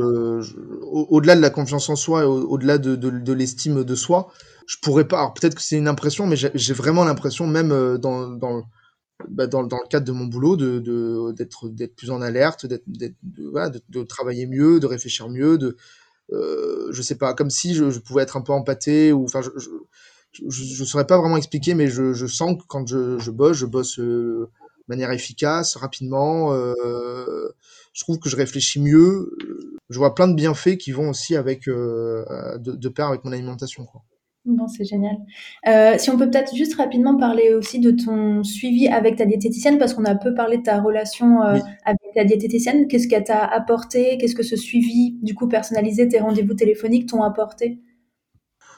au-delà 0.92 1.36
de 1.36 1.42
la 1.42 1.50
confiance 1.50 1.90
en 1.90 1.96
soi, 1.96 2.28
au-delà 2.28 2.78
de, 2.78 2.96
de, 2.96 3.34
l'estime 3.34 3.84
de 3.84 3.96
soi, 3.96 4.32
je 4.66 4.78
pourrais 4.82 5.08
pas. 5.08 5.18
Alors 5.20 5.34
peut-être 5.34 5.56
que 5.56 5.62
c'est 5.62 5.78
une 5.78 5.88
impression, 5.88 6.26
mais 6.26 6.38
j'ai 6.38 6.74
vraiment 6.74 7.04
l'impression, 7.04 7.48
même 7.48 7.72
euh, 7.72 7.98
dans, 7.98 8.38
bah, 9.30 9.48
dans, 9.48 9.64
dans, 9.64 9.78
le 9.78 9.88
cadre 9.90 10.06
de 10.06 10.12
mon 10.12 10.26
boulot, 10.26 10.56
de 10.56 11.32
d'être 11.34 11.68
d'être 11.70 11.96
plus 11.96 12.12
en 12.12 12.22
alerte, 12.22 12.66
d'être 12.66 12.86
de, 12.88 13.14
voilà, 13.52 13.70
de, 13.70 14.04
travailler 14.04 14.48
mieux, 14.48 14.80
de 14.80 14.88
réfléchir 14.88 15.28
mieux, 15.30 15.58
de 15.58 15.76
euh, 16.32 16.88
je 16.92 17.02
sais 17.02 17.16
pas, 17.16 17.34
comme 17.34 17.50
si 17.50 17.74
je, 17.76 18.00
pouvais 18.00 18.24
être 18.24 18.38
un 18.38 18.42
peu 18.42 18.54
empâté 18.54 19.12
ou 19.12 19.26
enfin 19.26 19.42
je, 19.42 19.50
je 19.58 19.70
je, 20.48 20.86
saurais 20.86 21.06
pas 21.06 21.18
vraiment 21.18 21.36
expliquer, 21.36 21.74
mais 21.74 21.88
je, 21.88 22.14
je 22.14 22.26
sens 22.26 22.56
que 22.58 22.64
quand 22.66 22.88
je, 22.88 23.20
je 23.20 23.32
bosse, 23.32 23.58
je 23.58 23.66
bosse 23.66 24.00
euh, 24.00 24.50
manière 24.88 25.12
efficace, 25.12 25.76
rapidement. 25.76 26.54
Euh, 26.54 27.50
je 27.94 28.04
trouve 28.04 28.20
que 28.20 28.30
je 28.30 28.36
réfléchis 28.36 28.82
mieux. 28.82 29.36
Je 29.90 29.98
vois 29.98 30.16
plein 30.16 30.28
de 30.28 30.36
bienfaits 30.36 30.78
qui 30.78 30.92
vont 30.92 31.10
aussi 31.10 31.36
avec 31.36 31.68
euh, 31.68 32.24
de, 32.58 32.74
de, 32.74 32.90
pair 32.90 33.08
avec 33.08 33.24
mon 33.26 33.32
alimentation. 33.32 33.86
Quoi. 33.86 34.04
Bon, 34.46 34.68
c'est 34.68 34.86
génial. 34.86 35.18
Euh, 35.68 36.00
si 36.00 36.10
on 36.10 36.18
peut 36.18 36.28
peut-être 36.30 36.56
juste 36.56 36.74
rapidement 36.76 37.16
parler 37.16 37.54
aussi 37.54 37.80
de 37.80 37.92
ton 37.92 38.44
suivi 38.44 38.88
avec 38.88 39.18
ta 39.18 39.26
diététicienne, 39.26 39.78
parce 39.78 39.94
qu'on 39.94 40.06
a 40.06 40.16
peu 40.16 40.34
parlé 40.34 40.58
de 40.58 40.64
ta 40.64 40.82
relation 40.82 41.44
euh, 41.44 41.56
oui. 41.56 41.62
avec 41.86 42.00
ta 42.16 42.24
diététicienne, 42.24 42.88
qu'est-ce 42.88 43.08
qu'elle 43.08 43.24
t'a 43.24 43.46
apporté? 43.46 44.18
Qu'est-ce 44.18 44.34
que 44.34 44.42
ce 44.42 44.56
suivi, 44.56 45.20
du 45.22 45.36
coup, 45.36 45.48
personnalisé, 45.48 46.08
tes 46.08 46.20
rendez-vous 46.20 46.56
téléphoniques 46.56 47.08
t'ont 47.08 47.22
apporté? 47.22 47.80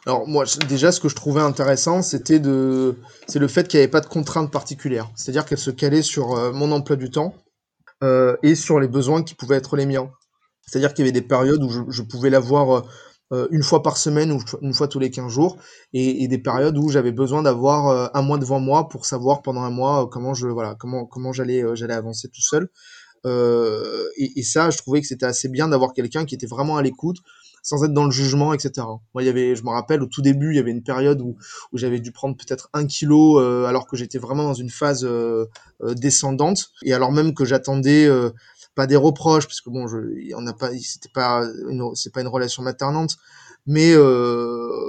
Alors 0.06 0.28
moi 0.28 0.46
déjà 0.68 0.92
ce 0.92 1.00
que 1.00 1.08
je 1.08 1.16
trouvais 1.16 1.42
intéressant 1.42 2.02
c'était 2.02 2.40
de 2.40 2.98
c'est 3.28 3.40
le 3.40 3.48
fait 3.48 3.68
qu'il 3.68 3.80
n'y 3.80 3.84
avait 3.84 3.92
pas 3.92 4.02
de 4.02 4.08
contraintes 4.08 4.52
particulières. 4.52 5.10
C'est-à-dire 5.16 5.46
qu'elle 5.46 5.58
se 5.58 5.72
calait 5.72 6.02
sur 6.02 6.34
euh, 6.34 6.52
mon 6.52 6.72
emploi 6.72 6.96
du 6.96 7.10
temps 7.10 7.34
euh, 8.04 8.36
et 8.44 8.56
sur 8.56 8.80
les 8.80 8.88
besoins 8.88 9.24
qui 9.24 9.36
pouvaient 9.36 9.56
être 9.56 9.76
les 9.78 9.86
miens. 9.86 10.12
C'est-à-dire 10.66 10.94
qu'il 10.94 11.06
y 11.06 11.08
avait 11.08 11.20
des 11.20 11.26
périodes 11.26 11.64
où 11.64 11.92
je, 11.92 12.02
pouvais 12.02 12.30
la 12.30 12.40
voir 12.40 12.84
euh, 13.34 13.48
une 13.52 13.64
fois 13.64 13.82
par 13.82 13.98
semaine 13.98 14.32
ou 14.32 14.42
une 14.62 14.74
fois 14.74 14.88
tous 14.88 15.00
les 15.00 15.10
15 15.10 15.32
jours 15.32 15.58
et, 15.94 16.28
des 16.28 16.38
périodes 16.38 16.78
où 16.78 16.90
j'avais 16.90 17.12
besoin 17.12 17.44
d'avoir 17.44 18.12
un 18.16 18.22
mois 18.22 18.38
devant 18.38 18.60
moi 18.60 18.88
pour 18.90 19.06
savoir 19.06 19.42
pendant 19.42 19.62
un 19.62 19.72
mois 19.72 20.08
comment 20.10 20.34
je 20.34 20.48
voilà 20.48 20.76
comment 20.76 21.06
comment 21.06 21.34
j'allais 21.34 21.64
j'allais 21.76 21.94
avancer 21.94 22.30
tout 22.30 22.42
seul. 22.42 22.70
Et, 23.26 24.44
ça 24.44 24.70
je 24.70 24.78
trouvais 24.78 25.02
que 25.02 25.08
c'était 25.08 25.26
assez 25.26 25.50
bien 25.50 25.68
d'avoir 25.68 25.94
quelqu'un 25.94 26.26
qui 26.26 26.36
était 26.36 26.48
vraiment 26.48 26.78
à 26.78 26.82
l'écoute 26.82 27.18
sans 27.64 27.86
être 27.86 27.94
dans 27.94 28.04
le 28.04 28.12
jugement, 28.12 28.54
etc. 28.54 28.86
Moi, 29.14 29.24
il 29.24 29.26
y 29.26 29.30
avait, 29.30 29.56
je 29.56 29.64
me 29.64 29.70
rappelle, 29.70 30.04
au 30.04 30.06
tout 30.06 30.22
début, 30.22 30.52
il 30.52 30.58
y 30.58 30.60
avait 30.60 30.72
une 30.72 30.84
période 30.84 31.22
où, 31.22 31.38
j'avais 31.74 32.02
dû 32.02 32.12
prendre 32.12 32.36
peut-être 32.36 32.70
un 32.74 32.86
kilo 32.86 33.40
euh, 33.40 33.66
alors 33.66 33.88
que 33.88 33.96
j'étais 33.96 34.20
vraiment 34.20 34.44
dans 34.44 34.54
une 34.54 34.70
phase 34.70 35.06
euh, 35.06 35.46
euh, 35.82 35.94
descendante, 35.96 36.72
et 36.84 36.94
alors 36.94 37.12
même 37.12 37.34
que 37.34 37.46
j'attendais 37.46 38.10
pas 38.76 38.86
des 38.86 38.98
reproches, 38.98 39.48
parce 39.48 39.62
que 39.62 39.70
bon, 39.70 39.88
je, 39.88 39.98
on 40.36 40.42
n'a 40.42 40.54
pas, 40.54 40.72
c'était 40.78 41.10
pas, 41.14 41.48
c'est 41.96 42.12
pas 42.12 42.22
une 42.22 42.28
relation 42.28 42.62
maternante, 42.64 43.16
mais 43.66 43.96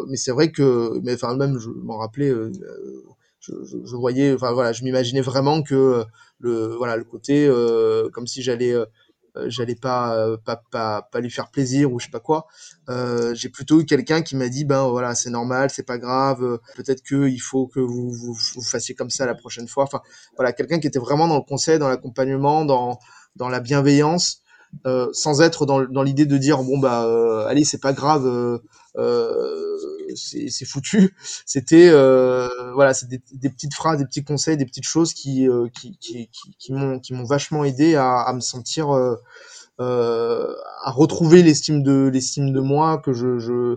mais 0.08 0.16
c'est 0.16 0.32
vrai 0.32 0.50
que, 0.50 0.98
mais 1.04 1.14
enfin 1.14 1.36
même, 1.36 1.58
je 1.58 1.70
m'en 1.70 1.96
rappelais. 1.98 2.32
Je, 3.40 3.96
voyais, 3.96 4.32
enfin 4.32 4.52
voilà, 4.52 4.72
je 4.72 4.82
m'imaginais 4.84 5.20
vraiment 5.20 5.62
que 5.62 6.02
le 6.38 6.74
voilà 6.76 6.96
le 6.96 7.04
côté 7.04 7.46
comme 8.12 8.26
si 8.26 8.42
j'allais 8.42 8.74
j'allais 9.46 9.74
pas, 9.74 10.16
euh, 10.16 10.36
pas, 10.36 10.62
pas, 10.70 11.02
pas 11.10 11.20
lui 11.20 11.30
faire 11.30 11.50
plaisir 11.50 11.92
ou 11.92 11.98
je 11.98 12.06
sais 12.06 12.10
pas 12.10 12.20
quoi. 12.20 12.46
Euh, 12.88 13.34
j'ai 13.34 13.48
plutôt 13.48 13.80
eu 13.80 13.86
quelqu'un 13.86 14.22
qui 14.22 14.36
m'a 14.36 14.48
dit 14.48 14.64
ben 14.64 14.88
voilà 14.88 15.14
c'est 15.14 15.30
normal, 15.30 15.70
c'est 15.70 15.86
pas 15.86 15.98
grave, 15.98 16.58
peut-être 16.76 17.02
que 17.02 17.28
il 17.28 17.38
faut 17.38 17.66
que 17.66 17.80
vous, 17.80 18.10
vous, 18.10 18.36
vous 18.54 18.62
fassiez 18.62 18.94
comme 18.94 19.10
ça 19.10 19.26
la 19.26 19.34
prochaine 19.34 19.68
fois. 19.68 19.84
Enfin 19.84 20.00
voilà 20.36 20.52
quelqu'un 20.52 20.78
qui 20.78 20.86
était 20.86 20.98
vraiment 20.98 21.28
dans 21.28 21.36
le 21.36 21.44
conseil, 21.44 21.78
dans 21.78 21.88
l'accompagnement, 21.88 22.64
dans 22.64 22.98
dans 23.36 23.48
la 23.48 23.60
bienveillance. 23.60 24.40
Euh, 24.86 25.08
sans 25.12 25.40
être 25.40 25.66
dans, 25.66 25.84
dans 25.84 26.02
l'idée 26.02 26.26
de 26.26 26.36
dire 26.36 26.58
bon 26.64 26.78
bah 26.78 27.04
euh, 27.04 27.46
allez 27.46 27.62
c'est 27.62 27.80
pas 27.80 27.92
grave 27.92 28.26
euh, 28.26 28.58
c'est 30.14 30.64
foutu. 30.64 31.14
C'était 31.46 31.90
voilà 31.90 32.94
c'est 32.94 33.08
des, 33.08 33.18
petites 33.50 33.74
phrases 33.74 33.98
des 33.98 34.06
petits 34.06 34.24
conseils 34.24 34.56
des 34.56 34.66
petites 34.66 34.84
choses 34.84 35.14
qui 35.14 35.46
qui 35.74 35.98
qui, 35.98 36.28
qui, 36.28 36.56
qui 36.58 36.72
m'ont 36.72 36.98
qui 37.00 37.14
m'ont 37.14 37.24
vachement 37.24 37.64
aidé 37.64 37.96
à, 37.96 38.32
me 38.34 38.40
sentir 38.40 38.90
à 39.78 40.90
retrouver 40.90 41.42
l'estime 41.42 41.82
de 41.82 42.10
l'estime 42.12 42.52
de 42.52 42.60
moi 42.60 42.98
que 42.98 43.12
je, 43.12 43.76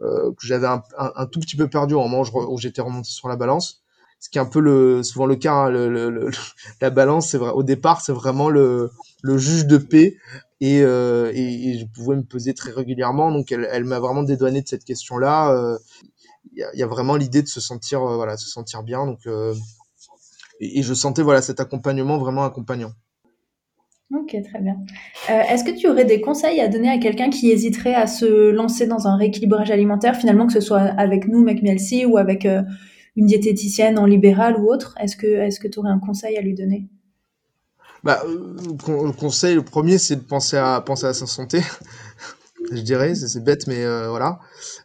que 0.00 0.46
j'avais 0.46 0.66
un, 0.66 1.26
tout 1.26 1.40
petit 1.40 1.56
peu 1.56 1.68
perdu 1.68 1.94
au 1.94 2.00
moment 2.00 2.22
où 2.22 2.58
j'étais 2.58 2.82
remonté 2.82 3.10
sur 3.10 3.28
la 3.28 3.36
balance. 3.36 3.82
Ce 4.20 4.28
qui 4.28 4.38
est 4.38 4.40
un 4.40 4.46
peu 4.46 4.58
le 4.58 5.04
souvent 5.04 5.26
le 5.26 5.36
cas 5.36 5.52
hein, 5.52 5.70
la 6.80 6.90
balance 6.90 7.30
c'est 7.30 7.38
vrai 7.38 7.50
au 7.50 7.62
départ 7.62 8.00
c'est 8.00 8.12
vraiment 8.12 8.48
le 8.48 8.90
juge 9.22 9.66
de 9.66 9.76
paix 9.78 10.16
et, 10.60 10.82
euh, 10.82 11.30
et, 11.34 11.78
je 11.78 11.86
pouvais 11.86 12.16
me 12.16 12.22
peser 12.22 12.52
très 12.54 12.72
régulièrement 12.72 13.30
donc 13.30 13.52
elle, 13.52 13.84
m'a 13.84 14.00
vraiment 14.00 14.22
dédouané 14.22 14.62
de 14.62 14.68
cette 14.68 14.84
question 14.84 15.16
là 15.18 15.52
euh, 15.52 15.78
il 16.52 16.66
y, 16.74 16.82
a, 16.82 16.86
vraiment 16.86 17.14
l'idée 17.14 17.42
de 17.42 17.48
se 17.48 17.60
sentir 17.60 18.02
euh, 18.02 18.16
voilà 18.16 18.36
se 18.36 18.48
sentir 18.48 18.82
bien 18.82 19.06
donc 19.06 19.20
et, 20.60 20.82
je 20.82 20.94
sentais 20.94 21.22
voilà 21.22 21.42
cet 21.42 21.60
accompagnement 21.60 22.18
vraiment 22.18 22.44
accompagnant. 22.44 22.90
Ok, 24.12 24.34
très 24.42 24.58
bien. 24.60 24.76
Est-ce 25.28 25.62
que 25.64 25.70
tu 25.70 25.86
aurais 25.86 26.06
des 26.06 26.22
conseils 26.22 26.60
à 26.62 26.68
donner 26.68 26.88
à 26.88 26.96
quelqu'un 26.96 27.28
qui 27.28 27.50
hésiterait 27.50 27.94
à 27.94 28.06
se 28.06 28.50
lancer 28.50 28.86
dans 28.86 29.06
un 29.06 29.18
rééquilibrage 29.18 29.70
alimentaire, 29.70 30.16
finalement, 30.16 30.46
que 30.46 30.54
ce 30.54 30.62
soit 30.62 30.80
avec 30.80 31.28
nous, 31.28 31.44
McMielsi, 31.44 32.06
ou 32.06 32.16
avec 32.16 32.46
une 32.46 33.26
diététicienne 33.26 33.98
en 33.98 34.06
libéral 34.06 34.56
ou 34.56 34.72
autre? 34.72 34.94
Est-ce 34.98 35.14
que 35.60 35.68
tu 35.68 35.78
aurais 35.78 35.90
un 35.90 35.98
conseil 35.98 36.38
à 36.38 36.40
lui 36.40 36.54
donner? 36.54 36.88
Bah, 38.04 38.22
euh, 38.26 38.56
le 38.88 39.12
conseil, 39.12 39.54
le 39.54 39.64
premier, 39.64 39.98
c'est 39.98 40.16
de 40.16 40.24
penser 40.24 40.56
à 40.56 40.80
penser 40.80 41.06
à 41.06 41.14
sa 41.14 41.26
santé. 41.26 41.62
je 42.72 42.80
dirais, 42.80 43.14
c'est 43.14 43.42
bête, 43.42 43.66
mais 43.66 43.84
euh, 43.84 44.08
voilà. 44.08 44.38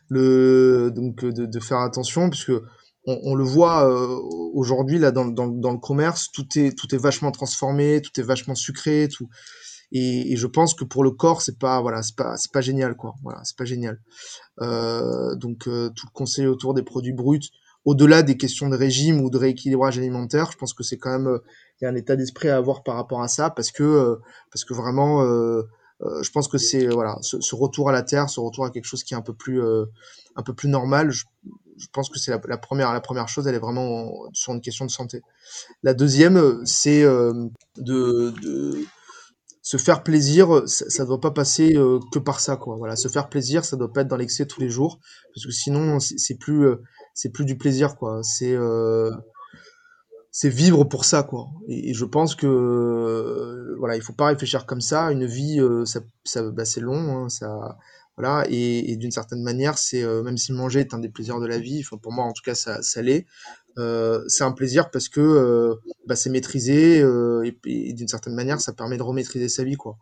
Le 0.09 0.91
donc 0.93 1.23
de, 1.23 1.45
de, 1.45 1.59
faire 1.59 1.79
attention, 1.79 2.29
puisque 2.29 2.51
on, 3.05 3.19
on 3.23 3.35
le 3.35 3.43
voit 3.43 3.87
euh, 3.89 4.19
aujourd'hui 4.53 4.99
là 4.99 5.11
dans, 5.11 5.25
dans, 5.25 5.47
dans, 5.47 5.71
le 5.71 5.79
commerce, 5.79 6.31
tout 6.31 6.45
est 6.55 6.77
tout 6.77 6.93
est 6.93 6.97
vachement 6.97 7.31
transformé, 7.31 8.01
tout 8.01 8.19
est 8.19 8.23
vachement 8.23 8.55
sucré, 8.55 9.07
tout. 9.11 9.29
Et, 9.91 10.33
et 10.33 10.37
je 10.37 10.47
pense 10.47 10.73
que 10.73 10.83
pour 10.83 11.03
le 11.03 11.11
corps, 11.11 11.41
c'est 11.41 11.59
pas 11.59 11.81
voilà, 11.81 12.01
c'est 12.01 12.15
pas 12.15 12.35
c'est 12.37 12.51
pas 12.51 12.61
génial 12.61 12.95
quoi. 12.95 13.13
Voilà, 13.21 13.41
c'est 13.43 13.57
pas 13.57 13.65
génial. 13.65 13.99
Euh, 14.61 15.35
donc 15.35 15.67
euh, 15.67 15.89
tout 15.95 16.07
le 16.07 16.13
conseil 16.13 16.47
autour 16.47 16.73
des 16.73 16.83
produits 16.83 17.13
bruts, 17.13 17.39
au-delà 17.85 18.23
des 18.23 18.37
questions 18.37 18.69
de 18.69 18.77
régime 18.77 19.21
ou 19.21 19.29
de 19.29 19.37
rééquilibrage 19.37 19.97
alimentaire, 19.97 20.51
je 20.51 20.57
pense 20.57 20.73
que 20.73 20.83
c'est 20.83 20.97
quand 20.97 21.11
même 21.11 21.27
euh, 21.27 21.39
un 21.81 21.95
état 21.95 22.15
d'esprit 22.15 22.47
à 22.49 22.55
avoir 22.55 22.83
par 22.83 22.95
rapport 22.95 23.21
à 23.21 23.27
ça 23.27 23.49
parce 23.49 23.71
que 23.71 23.83
euh, 23.83 24.15
parce 24.51 24.63
que 24.63 24.73
vraiment 24.73 25.21
euh, 25.23 25.63
je 26.21 26.29
pense 26.31 26.47
que 26.47 26.57
c'est 26.57 26.87
voilà 26.87 27.17
ce, 27.21 27.55
retour 27.55 27.89
à 27.89 27.91
la 27.91 28.03
terre, 28.03 28.29
ce 28.29 28.39
retour 28.39 28.65
à 28.65 28.71
quelque 28.71 28.85
chose 28.85 29.03
qui 29.03 29.13
est 29.13 29.17
un 29.17 29.21
peu 29.21 29.33
plus 29.33 29.61
un 30.35 30.43
peu 30.43 30.53
plus 30.53 30.67
normal. 30.67 31.11
Je, 31.11 31.23
pense 31.93 32.09
que 32.09 32.19
c'est 32.19 32.31
la, 32.31 32.57
première 32.57 32.91
la 32.91 32.99
première 32.99 33.29
chose, 33.29 33.47
elle 33.47 33.55
est 33.55 33.59
vraiment 33.59 34.11
sur 34.33 34.53
une 34.53 34.59
question 34.59 34.85
de 34.85 34.91
santé. 34.91 35.21
La 35.81 35.93
deuxième, 35.93 36.65
c'est 36.65 37.03
de, 37.77 38.33
se 39.61 39.77
faire 39.77 40.03
plaisir, 40.03 40.63
ça, 40.67 41.03
ne 41.03 41.07
doit 41.07 41.21
pas 41.21 41.31
passer 41.31 41.73
que 42.11 42.19
par 42.19 42.41
ça, 42.41 42.57
quoi. 42.57 42.75
Voilà, 42.75 42.97
se 42.97 43.07
faire 43.07 43.29
plaisir, 43.29 43.63
ça 43.63 43.77
doit 43.77 43.91
pas 43.91 44.01
être 44.01 44.09
dans 44.09 44.17
l'excès 44.17 44.45
tous 44.45 44.59
les 44.59 44.69
jours, 44.69 44.99
parce 45.33 45.45
que 45.45 45.53
sinon, 45.53 46.01
c'est 46.01 46.35
plus, 46.37 46.67
c'est 47.13 47.29
plus 47.29 47.45
du 47.45 47.57
plaisir, 47.57 47.95
quoi. 47.95 48.21
C'est, 48.23 48.53
euh, 48.53 49.11
c'est 50.31 50.49
vivre 50.49 50.83
pour 50.83 51.05
ça, 51.05 51.23
quoi. 51.23 51.47
Et, 51.67 51.93
je 51.93 52.05
pense 52.05 52.35
que, 52.35 52.47
euh, 52.47 53.75
voilà, 53.79 53.95
il 53.95 54.01
faut 54.01 54.13
pas 54.13 54.27
réfléchir 54.27 54.65
comme 54.65 54.81
ça. 54.81 55.11
Une 55.11 55.25
vie, 55.25 55.59
ça, 55.85 56.01
ça 56.23 56.49
bah, 56.51 56.65
c'est 56.65 56.81
long, 56.81 57.25
hein, 57.25 57.29
ça, 57.29 57.77
voilà. 58.17 58.45
Et, 58.49 58.95
d'une 58.97 59.11
certaine 59.11 59.43
manière, 59.43 59.77
c'est 59.77 60.03
même 60.23 60.37
si 60.37 60.53
manger 60.53 60.81
est 60.81 60.93
un 60.93 60.99
des 60.99 61.09
plaisirs 61.09 61.39
de 61.39 61.47
la 61.47 61.59
vie, 61.59 61.83
pour 62.01 62.11
moi 62.11 62.25
en 62.25 62.33
tout 62.33 62.43
cas, 62.43 62.55
ça, 62.55 62.81
ça 62.81 63.01
l'est. 63.01 63.25
Euh, 63.79 64.23
c'est 64.27 64.43
un 64.43 64.51
plaisir 64.51 64.91
parce 64.91 65.09
que 65.09 65.19
euh, 65.19 65.75
bah, 66.05 66.15
c'est 66.15 66.29
maîtrisé 66.29 67.01
euh, 67.01 67.49
et, 67.65 67.93
d'une 67.93 68.07
certaine 68.07 68.35
manière 68.35 68.61
ça 68.61 68.71
permet 68.71 68.97
de 68.97 69.03
remaîtriser 69.03 69.49
sa 69.49 69.63
vie 69.63 69.75
quoi. 69.75 69.97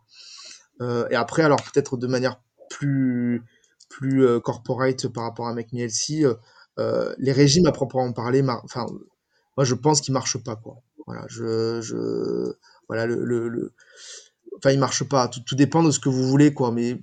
et 1.10 1.14
après 1.14 1.42
alors 1.42 1.62
peut-être 1.62 1.96
de 1.96 2.06
manière 2.06 2.40
plus 2.68 3.42
plus 3.88 4.40
corporate 4.40 5.08
par 5.08 5.24
rapport 5.24 5.46
à 5.46 5.54
McMielsi, 6.76 7.14
les 7.18 7.32
régimes 7.32 7.66
à 7.66 7.72
proprement 7.72 8.12
parler, 8.12 8.42
enfin 8.64 8.86
moi 9.56 9.64
je 9.64 9.74
pense 9.74 10.00
qu'ils 10.00 10.14
marchent 10.14 10.42
pas 10.42 10.56
quoi. 10.56 10.76
Voilà, 11.06 11.24
je, 11.28 11.80
je 11.82 12.52
voilà 12.88 13.06
le, 13.06 13.74
enfin 14.56 14.70
ils 14.70 14.78
marchent 14.78 15.08
pas. 15.08 15.28
Tout, 15.28 15.54
dépend 15.54 15.82
de 15.82 15.90
ce 15.90 16.00
que 16.00 16.08
vous 16.08 16.28
voulez 16.28 16.54
quoi, 16.54 16.72
mais 16.72 17.00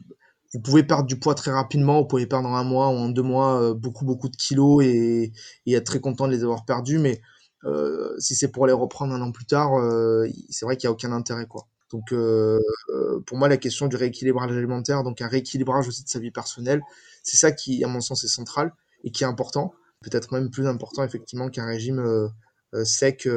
vous 0.54 0.62
pouvez 0.62 0.84
perdre 0.84 1.06
du 1.06 1.20
poids 1.20 1.36
très 1.36 1.52
rapidement, 1.52 2.02
vous 2.02 2.08
pouvez 2.08 2.26
perdre 2.26 2.50
en 2.50 2.56
un 2.56 2.64
mois 2.64 2.90
ou 2.90 2.94
en 2.98 3.10
deux 3.10 3.22
mois 3.22 3.62
euh, 3.62 3.74
beaucoup 3.74 4.06
beaucoup 4.06 4.30
de 4.30 4.36
kilos 4.36 4.84
et, 4.84 5.32
être 5.68 5.86
très 5.86 6.00
content 6.00 6.28
de 6.28 6.34
les 6.34 6.44
avoir 6.44 6.66
perdus, 6.66 7.00
mais 7.00 7.22
euh, 7.66 8.16
si 8.20 8.36
c'est 8.36 8.50
pour 8.52 8.66
les 8.68 8.74
reprendre 8.74 9.14
un 9.14 9.22
an 9.22 9.32
plus 9.32 9.46
tard, 9.46 9.76
euh, 9.78 10.28
c'est 10.50 10.66
vrai 10.66 10.78
qu'il 10.78 10.88
n'y 10.88 10.92
a 10.92 10.94
aucun 10.94 11.12
intérêt 11.12 11.46
quoi. 11.46 11.68
Donc 11.92 12.14
euh, 12.14 12.60
euh, 12.90 13.20
pour 13.26 13.38
moi 13.38 13.48
la 13.48 13.58
question 13.58 13.88
du 13.88 13.96
rééquilibrage 13.96 14.52
alimentaire, 14.52 15.04
donc 15.04 15.22
un 15.22 15.28
rééquilibrage 15.28 15.88
aussi 15.88 16.04
de 16.04 16.10
sa 16.10 16.20
vie 16.20 16.32
personnelle, 16.32 16.82
c'est 17.24 17.38
ça 17.38 17.52
qui 17.52 17.84
à 17.84 17.88
mon 17.88 18.02
sens 18.02 18.24
est 18.24 18.28
central 18.28 18.74
et 19.04 19.12
qui 19.12 19.24
est 19.24 19.28
important, 19.28 19.74
peut-être 20.02 20.34
même 20.34 20.50
plus 20.50 20.68
important 20.68 21.04
effectivement 21.04 21.50
qu'un 21.50 21.66
régime 21.66 22.00
euh, 22.00 22.84
sec 22.86 23.28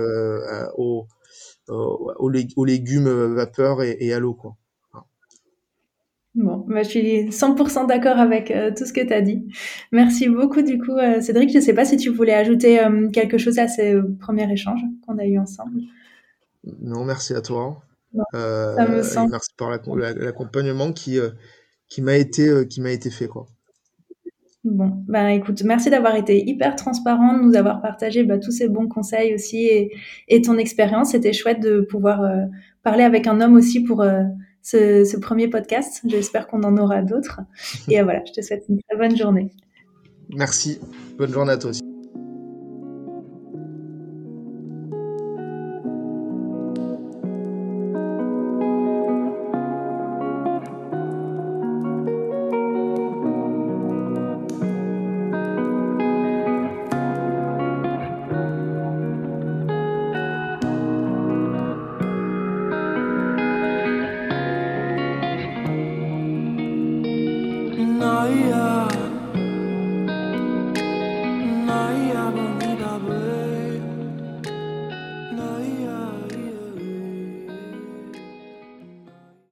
aux, 0.77 1.07
aux, 1.69 2.65
légumes 2.65 3.35
vapeur 3.35 3.83
et, 3.83 3.97
et 4.01 4.13
à 4.13 4.19
l'eau 4.19 4.35
quoi. 4.35 4.57
Bon, 6.35 6.65
bah, 6.67 6.83
je 6.83 6.89
suis 6.89 7.29
100% 7.29 7.87
d'accord 7.87 8.19
avec 8.19 8.51
euh, 8.51 8.71
tout 8.75 8.87
ce 8.87 8.93
que 8.95 9.03
tu 9.03 9.13
as 9.13 9.21
dit. 9.21 9.47
Merci 9.93 10.31
beaucoup 10.31 10.63
du 10.63 10.79
coup, 10.79 10.97
euh, 10.97 11.21
Cédric. 11.21 11.51
Je 11.51 11.59
ne 11.59 11.63
sais 11.63 11.75
pas 11.75 11.85
si 11.85 11.99
tu 11.99 12.09
voulais 12.09 12.33
ajouter 12.33 12.83
euh, 12.83 13.11
quelque 13.11 13.37
chose 13.37 13.59
à 13.59 13.69
ce 13.69 14.01
premier 14.17 14.51
échange 14.51 14.81
qu'on 15.07 15.19
a 15.19 15.27
eu 15.27 15.39
ensemble. 15.39 15.81
Non, 16.81 17.05
merci 17.05 17.35
à 17.35 17.43
toi. 17.43 17.83
Ça 18.33 18.87
me. 18.89 19.31
Merci 19.31 19.51
pour 19.57 19.97
l'accompagnement 19.97 20.93
qui, 20.93 21.19
qui 21.89 22.01
m'a 22.01 22.17
été, 22.17 22.67
qui 22.67 22.81
m'a 22.81 22.93
été 22.93 23.11
fait. 23.11 23.29
Quoi. 23.29 23.47
Bon, 24.65 24.93
ben 25.09 25.29
écoute, 25.29 25.63
merci 25.65 25.91
d'avoir 25.91 26.15
été 26.15 26.49
hyper 26.49 26.77
transparent, 26.77 27.37
de 27.37 27.43
nous 27.43 27.57
avoir 27.57 27.81
partagé 27.81 28.23
bah, 28.23 28.39
tous 28.39 28.53
ces 28.53 28.69
bons 28.69 28.87
conseils 28.87 29.35
aussi 29.35 29.91
et, 30.29 30.43
ton 30.43 30.57
expérience. 30.57 31.11
C'était 31.11 31.33
chouette 31.33 31.61
de 31.61 31.81
pouvoir 31.81 32.23
parler 32.85 33.03
avec 33.03 33.27
un 33.27 33.41
homme 33.41 33.55
aussi 33.55 33.83
pour 33.83 34.05
ce, 34.63 35.05
ce 35.05 35.17
premier 35.17 35.49
podcast. 35.49 36.01
J'espère 36.07 36.47
qu'on 36.47 36.63
en 36.63 36.77
aura 36.79 37.03
d'autres. 37.03 37.41
Et 37.89 38.01
euh, 38.01 38.05
voilà, 38.05 38.23
je 38.25 38.33
te 38.33 38.41
souhaite 38.41 38.65
une 38.69 38.81
très 38.89 38.97
bonne 38.97 39.17
journée. 39.17 39.51
Merci. 40.31 40.79
Bonne 41.19 41.33
journée 41.33 41.53
à 41.53 41.59
toi 41.59 41.71
aussi. 41.71 41.82